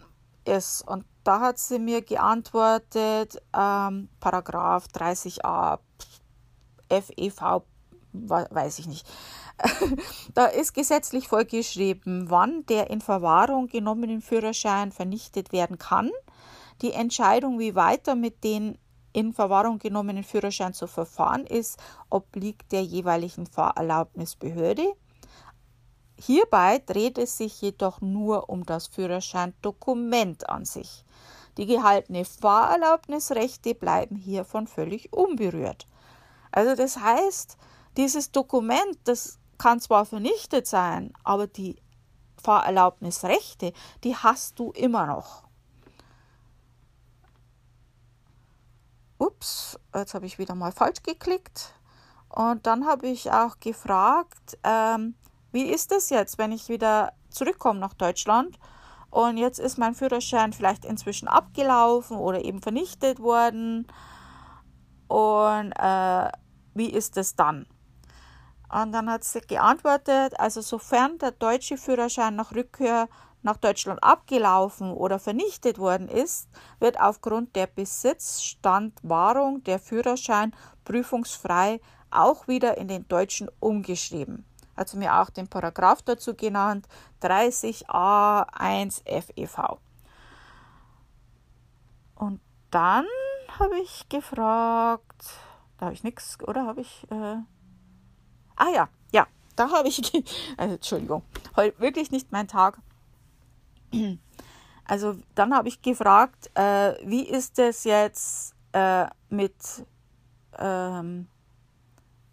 ist. 0.43 0.81
Und 0.87 1.05
da 1.23 1.39
hat 1.39 1.59
sie 1.59 1.77
mir 1.77 2.01
geantwortet, 2.01 3.39
ähm, 3.55 4.09
Paragraph 4.19 4.87
30a 4.91 5.77
FEV 6.89 7.61
weiß 8.11 8.79
ich 8.79 8.87
nicht. 8.87 9.07
da 10.33 10.47
ist 10.47 10.73
gesetzlich 10.73 11.27
vorgeschrieben, 11.27 12.31
wann 12.31 12.65
der 12.65 12.89
in 12.89 13.01
Verwahrung 13.01 13.67
genommenen 13.67 14.19
Führerschein 14.19 14.91
vernichtet 14.91 15.51
werden 15.51 15.77
kann. 15.77 16.09
Die 16.81 16.93
Entscheidung, 16.93 17.59
wie 17.59 17.75
weiter 17.75 18.15
mit 18.15 18.43
den 18.43 18.79
in 19.13 19.31
Verwahrung 19.31 19.77
genommenen 19.77 20.23
Führerschein 20.23 20.73
zu 20.73 20.87
verfahren 20.87 21.45
ist, 21.45 21.77
obliegt 22.09 22.71
der 22.71 22.81
jeweiligen 22.81 23.45
Fahrerlaubnisbehörde. 23.45 24.95
Hierbei 26.23 26.77
dreht 26.85 27.17
es 27.17 27.37
sich 27.37 27.61
jedoch 27.61 27.99
nur 27.99 28.47
um 28.47 28.63
das 28.63 28.85
Führerscheindokument 28.85 30.47
an 30.47 30.65
sich. 30.65 31.03
Die 31.57 31.65
gehaltenen 31.65 32.25
Fahrerlaubnisrechte 32.25 33.73
bleiben 33.73 34.15
hiervon 34.17 34.67
völlig 34.67 35.11
unberührt. 35.11 35.87
Also 36.51 36.75
das 36.75 36.97
heißt, 36.97 37.57
dieses 37.97 38.31
Dokument, 38.31 38.99
das 39.05 39.39
kann 39.57 39.79
zwar 39.79 40.05
vernichtet 40.05 40.67
sein, 40.67 41.11
aber 41.23 41.47
die 41.47 41.81
Fahrerlaubnisrechte, 42.37 43.73
die 44.03 44.15
hast 44.15 44.59
du 44.59 44.71
immer 44.73 45.07
noch. 45.07 45.43
Ups, 49.17 49.79
jetzt 49.95 50.13
habe 50.13 50.27
ich 50.27 50.37
wieder 50.37 50.53
mal 50.53 50.71
falsch 50.71 51.01
geklickt. 51.01 51.73
Und 52.29 52.67
dann 52.67 52.85
habe 52.85 53.07
ich 53.07 53.31
auch 53.31 53.59
gefragt, 53.59 54.59
ähm, 54.63 55.15
wie 55.51 55.63
ist 55.63 55.91
es 55.91 56.09
jetzt, 56.09 56.37
wenn 56.37 56.51
ich 56.51 56.69
wieder 56.69 57.13
zurückkomme 57.29 57.79
nach 57.79 57.93
Deutschland 57.93 58.57
und 59.09 59.37
jetzt 59.37 59.59
ist 59.59 59.77
mein 59.77 59.95
Führerschein 59.95 60.53
vielleicht 60.53 60.85
inzwischen 60.85 61.27
abgelaufen 61.27 62.17
oder 62.17 62.43
eben 62.43 62.61
vernichtet 62.61 63.19
worden 63.19 63.87
und 65.07 65.73
äh, 65.73 66.31
wie 66.73 66.89
ist 66.89 67.17
es 67.17 67.35
dann? 67.35 67.67
Und 68.71 68.93
dann 68.93 69.09
hat 69.09 69.25
sie 69.25 69.41
geantwortet, 69.41 70.39
also 70.39 70.61
sofern 70.61 71.17
der 71.17 71.31
deutsche 71.31 71.77
Führerschein 71.77 72.37
nach 72.37 72.55
Rückkehr 72.55 73.09
nach 73.41 73.57
Deutschland 73.57 74.01
abgelaufen 74.01 74.91
oder 74.93 75.19
vernichtet 75.19 75.77
worden 75.77 76.07
ist, 76.07 76.47
wird 76.79 76.99
aufgrund 76.99 77.55
der 77.55 77.67
Besitzstandwahrung 77.67 79.63
der 79.63 79.79
Führerschein 79.79 80.55
prüfungsfrei 80.85 81.81
auch 82.11 82.47
wieder 82.47 82.77
in 82.77 82.87
den 82.87 83.07
deutschen 83.07 83.49
umgeschrieben. 83.59 84.45
Also 84.75 84.97
mir 84.97 85.19
auch 85.19 85.29
den 85.29 85.47
Paragraph 85.47 86.01
dazu 86.01 86.35
genannt, 86.35 86.87
30a1 87.21 89.03
FEV. 89.05 89.79
Und 92.15 92.39
dann 92.69 93.05
habe 93.59 93.79
ich 93.79 94.07
gefragt, 94.09 95.23
da 95.77 95.85
habe 95.85 95.93
ich 95.93 96.03
nichts, 96.03 96.37
oder 96.47 96.65
habe 96.65 96.81
ich. 96.81 97.07
Äh, 97.11 97.37
ah 98.55 98.69
ja, 98.73 98.89
ja, 99.11 99.27
da 99.55 99.71
habe 99.71 99.87
ich. 99.87 100.01
Also, 100.57 100.75
Entschuldigung, 100.75 101.23
heute 101.55 101.79
wirklich 101.79 102.11
nicht 102.11 102.31
mein 102.31 102.47
Tag. 102.47 102.79
Also 104.83 105.15
dann 105.35 105.55
habe 105.55 105.69
ich 105.69 105.81
gefragt, 105.81 106.51
äh, 106.53 106.95
wie 107.05 107.21
ist 107.23 107.57
es 107.59 107.85
jetzt 107.85 108.53
äh, 108.73 109.05
mit, 109.29 109.55
ähm, 110.57 111.27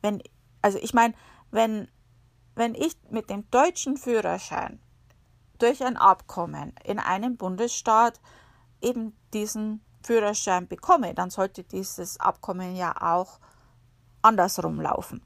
wenn, 0.02 0.20
also 0.60 0.78
ich 0.78 0.92
meine, 0.92 1.14
wenn, 1.52 1.88
wenn 2.58 2.74
ich 2.74 2.96
mit 3.08 3.30
dem 3.30 3.48
deutschen 3.50 3.96
Führerschein 3.96 4.80
durch 5.58 5.84
ein 5.84 5.96
Abkommen 5.96 6.74
in 6.84 6.98
einem 6.98 7.36
Bundesstaat 7.36 8.20
eben 8.80 9.16
diesen 9.32 9.80
Führerschein 10.02 10.66
bekomme, 10.66 11.14
dann 11.14 11.30
sollte 11.30 11.62
dieses 11.62 12.18
Abkommen 12.18 12.74
ja 12.74 12.94
auch 13.00 13.38
andersrum 14.22 14.80
laufen. 14.80 15.22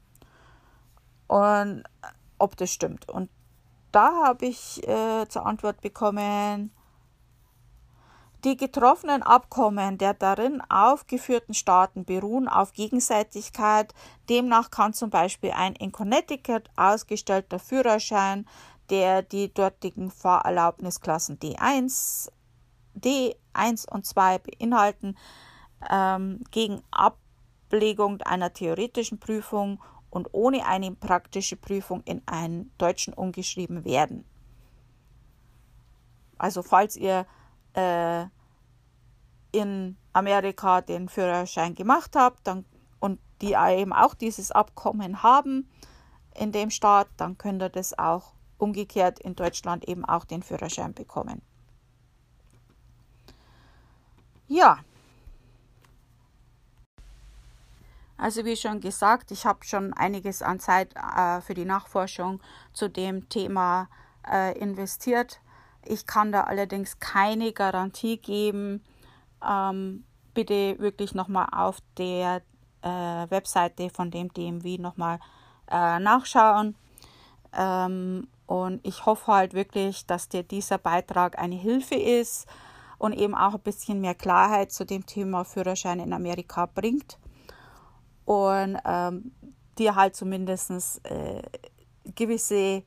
Und 1.27 1.83
ob 2.37 2.55
das 2.57 2.71
stimmt. 2.71 3.09
Und 3.09 3.31
da 3.91 4.25
habe 4.25 4.45
ich 4.45 4.87
äh, 4.87 5.27
zur 5.27 5.45
Antwort 5.47 5.81
bekommen, 5.81 6.71
die 8.43 8.57
getroffenen 8.57 9.23
Abkommen 9.23 9.97
der 9.97 10.13
darin 10.13 10.61
aufgeführten 10.69 11.53
Staaten 11.53 12.03
beruhen 12.03 12.47
auf 12.47 12.73
Gegenseitigkeit. 12.73 13.93
Demnach 14.29 14.69
kann 14.69 14.93
zum 14.93 15.09
Beispiel 15.09 15.51
ein 15.51 15.75
in 15.75 15.91
Connecticut 15.91 16.69
ausgestellter 16.75 17.59
Führerschein, 17.59 18.45
der 18.89 19.21
die 19.21 19.53
dortigen 19.53 20.11
Fahrerlaubnisklassen 20.11 21.39
D1, 21.39 22.29
D1 22.99 23.89
und 23.89 24.05
2 24.05 24.39
beinhalten, 24.39 25.17
ähm, 25.89 26.43
gegen 26.51 26.81
Ablegung 26.91 28.21
einer 28.23 28.51
theoretischen 28.51 29.19
Prüfung 29.19 29.81
und 30.09 30.27
ohne 30.33 30.65
eine 30.65 30.91
praktische 30.91 31.55
Prüfung 31.55 32.03
in 32.03 32.21
einen 32.25 32.71
Deutschen 32.77 33.13
umgeschrieben 33.13 33.85
werden. 33.85 34.25
Also 36.37 36.61
falls 36.61 36.97
ihr 36.97 37.25
äh, 37.73 38.25
in 39.51 39.97
Amerika 40.13 40.81
den 40.81 41.09
Führerschein 41.09 41.75
gemacht 41.75 42.15
habt 42.15 42.47
dann, 42.47 42.65
und 42.99 43.19
die 43.41 43.53
eben 43.53 43.93
auch 43.93 44.13
dieses 44.13 44.51
Abkommen 44.51 45.23
haben 45.23 45.69
in 46.35 46.51
dem 46.51 46.69
Staat, 46.69 47.07
dann 47.17 47.37
könnt 47.37 47.61
ihr 47.61 47.69
das 47.69 47.97
auch 47.97 48.33
umgekehrt 48.57 49.19
in 49.19 49.35
Deutschland 49.35 49.87
eben 49.87 50.05
auch 50.05 50.25
den 50.25 50.41
Führerschein 50.41 50.93
bekommen. 50.93 51.41
Ja. 54.47 54.79
Also 58.17 58.45
wie 58.45 58.55
schon 58.55 58.79
gesagt, 58.79 59.31
ich 59.31 59.45
habe 59.45 59.65
schon 59.65 59.93
einiges 59.93 60.41
an 60.41 60.59
Zeit 60.59 60.95
äh, 60.95 61.41
für 61.41 61.53
die 61.53 61.65
Nachforschung 61.65 62.39
zu 62.71 62.89
dem 62.89 63.27
Thema 63.27 63.89
äh, 64.31 64.57
investiert. 64.57 65.41
Ich 65.85 66.05
kann 66.05 66.31
da 66.31 66.41
allerdings 66.41 66.99
keine 66.99 67.51
Garantie 67.53 68.17
geben. 68.17 68.83
Ähm, 69.47 70.03
bitte 70.33 70.77
wirklich 70.79 71.13
nochmal 71.13 71.47
auf 71.51 71.77
der 71.97 72.41
äh, 72.81 72.87
Webseite 73.29 73.89
von 73.89 74.11
dem 74.11 74.31
DMW 74.33 74.77
nochmal 74.77 75.19
äh, 75.69 75.99
nachschauen. 75.99 76.75
Ähm, 77.55 78.27
und 78.45 78.85
ich 78.85 79.05
hoffe 79.05 79.31
halt 79.31 79.53
wirklich, 79.53 80.05
dass 80.05 80.29
dir 80.29 80.43
dieser 80.43 80.77
Beitrag 80.77 81.39
eine 81.39 81.55
Hilfe 81.55 81.95
ist 81.95 82.47
und 82.97 83.13
eben 83.13 83.35
auch 83.35 83.53
ein 83.53 83.61
bisschen 83.61 84.01
mehr 84.01 84.15
Klarheit 84.15 84.71
zu 84.71 84.85
dem 84.85 85.05
Thema 85.05 85.43
Führerschein 85.43 85.99
in 85.99 86.13
Amerika 86.13 86.65
bringt 86.65 87.17
und 88.25 88.77
ähm, 88.85 89.31
dir 89.77 89.95
halt 89.95 90.15
zumindest 90.15 91.01
äh, 91.05 91.41
gewisse 92.15 92.83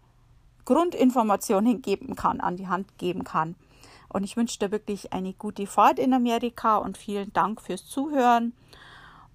Grundinformationen 0.67 1.81
geben 1.81 2.15
kann, 2.15 2.41
an 2.43 2.59
die 2.59 2.69
Hand 2.69 2.99
geben 2.99 3.25
kann. 3.25 3.55
Und 4.11 4.25
ich 4.25 4.37
wünsche 4.37 4.59
dir 4.59 4.71
wirklich 4.71 5.15
eine 5.15 5.33
gute 5.33 5.67
Fahrt 5.67 5.99
in 5.99 6.13
Amerika 6.13 6.77
und 6.77 6.99
vielen 6.99 7.33
Dank 7.33 7.63
fürs 7.63 7.87
Zuhören. 7.87 8.53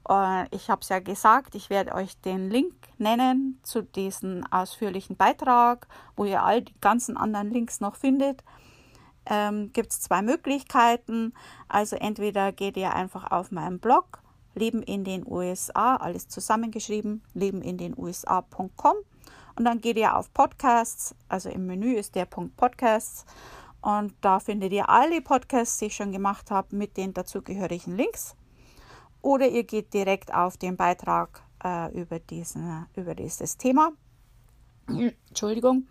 Und 0.03 0.47
ich 0.51 0.69
habe 0.69 0.81
es 0.81 0.89
ja 0.89 0.99
gesagt, 0.99 1.55
ich 1.55 1.71
werde 1.71 1.95
euch 1.95 2.15
den 2.21 2.49
Link 2.51 2.73
nennen 2.99 3.59
zu 3.63 3.81
diesem 3.81 4.45
ausführlichen 4.51 5.15
Beitrag, 5.15 5.87
wo 6.15 6.25
ihr 6.25 6.43
all 6.43 6.61
die 6.61 6.79
ganzen 6.79 7.17
anderen 7.17 7.49
Links 7.49 7.81
noch 7.81 7.95
findet 7.95 8.43
ähm, 9.25 9.71
gibt 9.73 9.91
es 9.91 10.01
zwei 10.01 10.21
Möglichkeiten. 10.21 11.33
Also 11.67 11.95
entweder 11.95 12.51
geht 12.51 12.77
ihr 12.77 12.93
einfach 12.93 13.31
auf 13.31 13.51
meinen 13.51 13.79
Blog 13.79 14.19
Leben 14.53 14.83
in 14.83 15.05
den 15.05 15.25
USA, 15.25 15.95
alles 15.95 16.27
zusammengeschrieben, 16.27 17.23
leben 17.33 17.61
in 17.61 17.77
den 17.77 17.97
USA.com 17.97 18.95
und 19.55 19.65
dann 19.65 19.81
geht 19.81 19.97
ihr 19.97 20.15
auf 20.15 20.33
Podcasts, 20.33 21.15
also 21.27 21.49
im 21.49 21.65
Menü 21.65 21.93
ist 21.95 22.15
der 22.15 22.25
Punkt 22.25 22.55
Podcasts 22.57 23.25
und 23.81 24.13
da 24.21 24.39
findet 24.39 24.71
ihr 24.71 24.89
alle 24.89 25.21
Podcasts, 25.21 25.77
die 25.79 25.85
ich 25.85 25.95
schon 25.95 26.11
gemacht 26.11 26.51
habe, 26.51 26.75
mit 26.75 26.97
den 26.97 27.13
dazugehörigen 27.13 27.97
Links. 27.97 28.35
Oder 29.21 29.47
ihr 29.47 29.63
geht 29.63 29.93
direkt 29.93 30.33
auf 30.33 30.57
den 30.57 30.77
Beitrag 30.77 31.43
äh, 31.63 31.91
über, 31.99 32.19
diesen, 32.19 32.87
über 32.95 33.15
dieses 33.15 33.57
Thema. 33.57 33.91
Entschuldigung. 34.87 35.87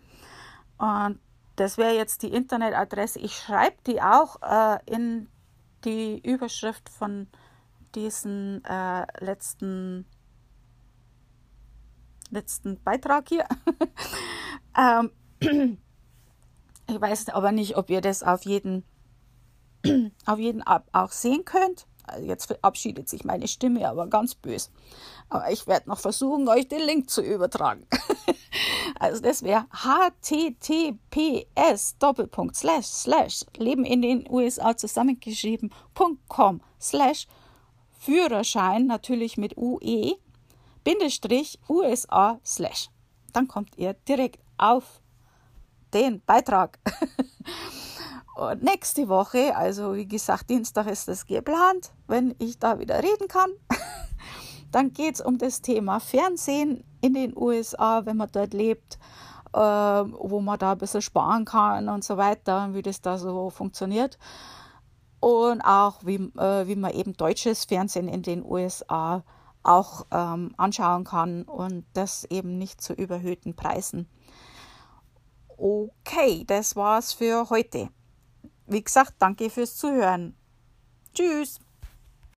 Und 0.77 1.19
das 1.55 1.77
wäre 1.77 1.95
jetzt 1.95 2.23
die 2.23 2.33
Internetadresse. 2.33 3.19
Ich 3.19 3.35
schreibe 3.35 3.77
die 3.87 4.01
auch 4.01 4.41
äh, 4.41 4.79
in 4.85 5.29
die 5.85 6.19
Überschrift 6.19 6.89
von 6.89 7.27
diesem 7.95 8.61
äh, 8.63 9.05
letzten, 9.23 10.05
letzten 12.31 12.81
Beitrag 12.83 13.29
hier. 13.29 13.45
ähm, 14.77 15.11
ich 16.89 17.01
weiß 17.01 17.29
aber 17.29 17.51
nicht, 17.51 17.77
ob 17.77 17.89
ihr 17.89 18.01
das 18.01 18.23
auf 18.23 18.43
jeden, 18.45 18.83
auf 20.25 20.39
jeden 20.39 20.63
auch 20.63 21.11
sehen 21.11 21.45
könnt. 21.45 21.85
Also 22.03 22.25
jetzt 22.25 22.45
verabschiedet 22.45 23.07
sich 23.07 23.23
meine 23.23 23.47
Stimme 23.47 23.87
aber 23.87 24.07
ganz 24.07 24.35
böse. 24.35 24.69
Aber 25.29 25.51
ich 25.51 25.67
werde 25.67 25.89
noch 25.89 25.99
versuchen, 25.99 26.47
euch 26.47 26.67
den 26.67 26.81
Link 26.81 27.09
zu 27.09 27.21
übertragen. 27.21 27.85
also 28.99 29.21
das 29.21 29.43
wäre 29.43 29.65
https 29.71 30.97
Doppelpunkt 31.99 32.55
slash 32.55 32.87
slash 32.87 33.45
Leben 33.57 33.85
in 33.85 34.01
den 34.01 34.29
USA 34.29 34.75
zusammengeschrieben.com 34.75 36.61
slash 36.79 37.27
Führerschein 37.99 38.87
natürlich 38.87 39.37
mit 39.37 39.55
UE 39.57 40.17
Bindestrich 40.83 41.59
USA 41.69 42.39
slash. 42.45 42.89
Dann 43.33 43.47
kommt 43.47 43.77
ihr 43.77 43.93
direkt 43.93 44.41
auf 44.57 45.01
den 45.93 46.21
Beitrag. 46.25 46.79
Und 48.35 48.63
nächste 48.63 49.07
Woche, 49.09 49.55
also 49.55 49.95
wie 49.95 50.07
gesagt, 50.07 50.49
Dienstag 50.49 50.87
ist 50.87 51.07
das 51.07 51.25
geplant, 51.25 51.91
wenn 52.07 52.33
ich 52.39 52.57
da 52.57 52.79
wieder 52.79 53.03
reden 53.03 53.27
kann. 53.27 53.51
Dann 54.71 54.93
geht 54.93 55.15
es 55.15 55.21
um 55.21 55.37
das 55.37 55.61
Thema 55.61 55.99
Fernsehen 55.99 56.83
in 57.01 57.13
den 57.13 57.35
USA, 57.35 58.05
wenn 58.05 58.17
man 58.17 58.29
dort 58.31 58.53
lebt, 58.53 58.97
äh, 59.53 59.59
wo 59.59 60.39
man 60.39 60.57
da 60.57 60.71
ein 60.71 60.77
bisschen 60.77 61.01
sparen 61.01 61.43
kann 61.43 61.89
und 61.89 62.05
so 62.05 62.15
weiter, 62.15 62.73
wie 62.73 62.81
das 62.81 63.01
da 63.01 63.17
so 63.17 63.49
funktioniert. 63.49 64.17
Und 65.19 65.61
auch, 65.61 65.97
wie, 66.03 66.15
äh, 66.15 66.67
wie 66.67 66.77
man 66.77 66.91
eben 66.93 67.13
deutsches 67.13 67.65
Fernsehen 67.65 68.07
in 68.07 68.23
den 68.23 68.45
USA 68.45 69.23
auch 69.63 70.05
ähm, 70.11 70.53
anschauen 70.57 71.03
kann 71.03 71.43
und 71.43 71.85
das 71.93 72.25
eben 72.25 72.57
nicht 72.57 72.81
zu 72.81 72.93
überhöhten 72.93 73.55
Preisen. 73.55 74.07
Okay, 75.57 76.43
das 76.47 76.75
war's 76.75 77.13
für 77.13 77.49
heute. 77.49 77.89
Wie 78.65 78.83
gesagt, 78.83 79.15
danke 79.19 79.49
fürs 79.49 79.75
Zuhören. 79.75 80.35
Tschüss. 81.13 81.59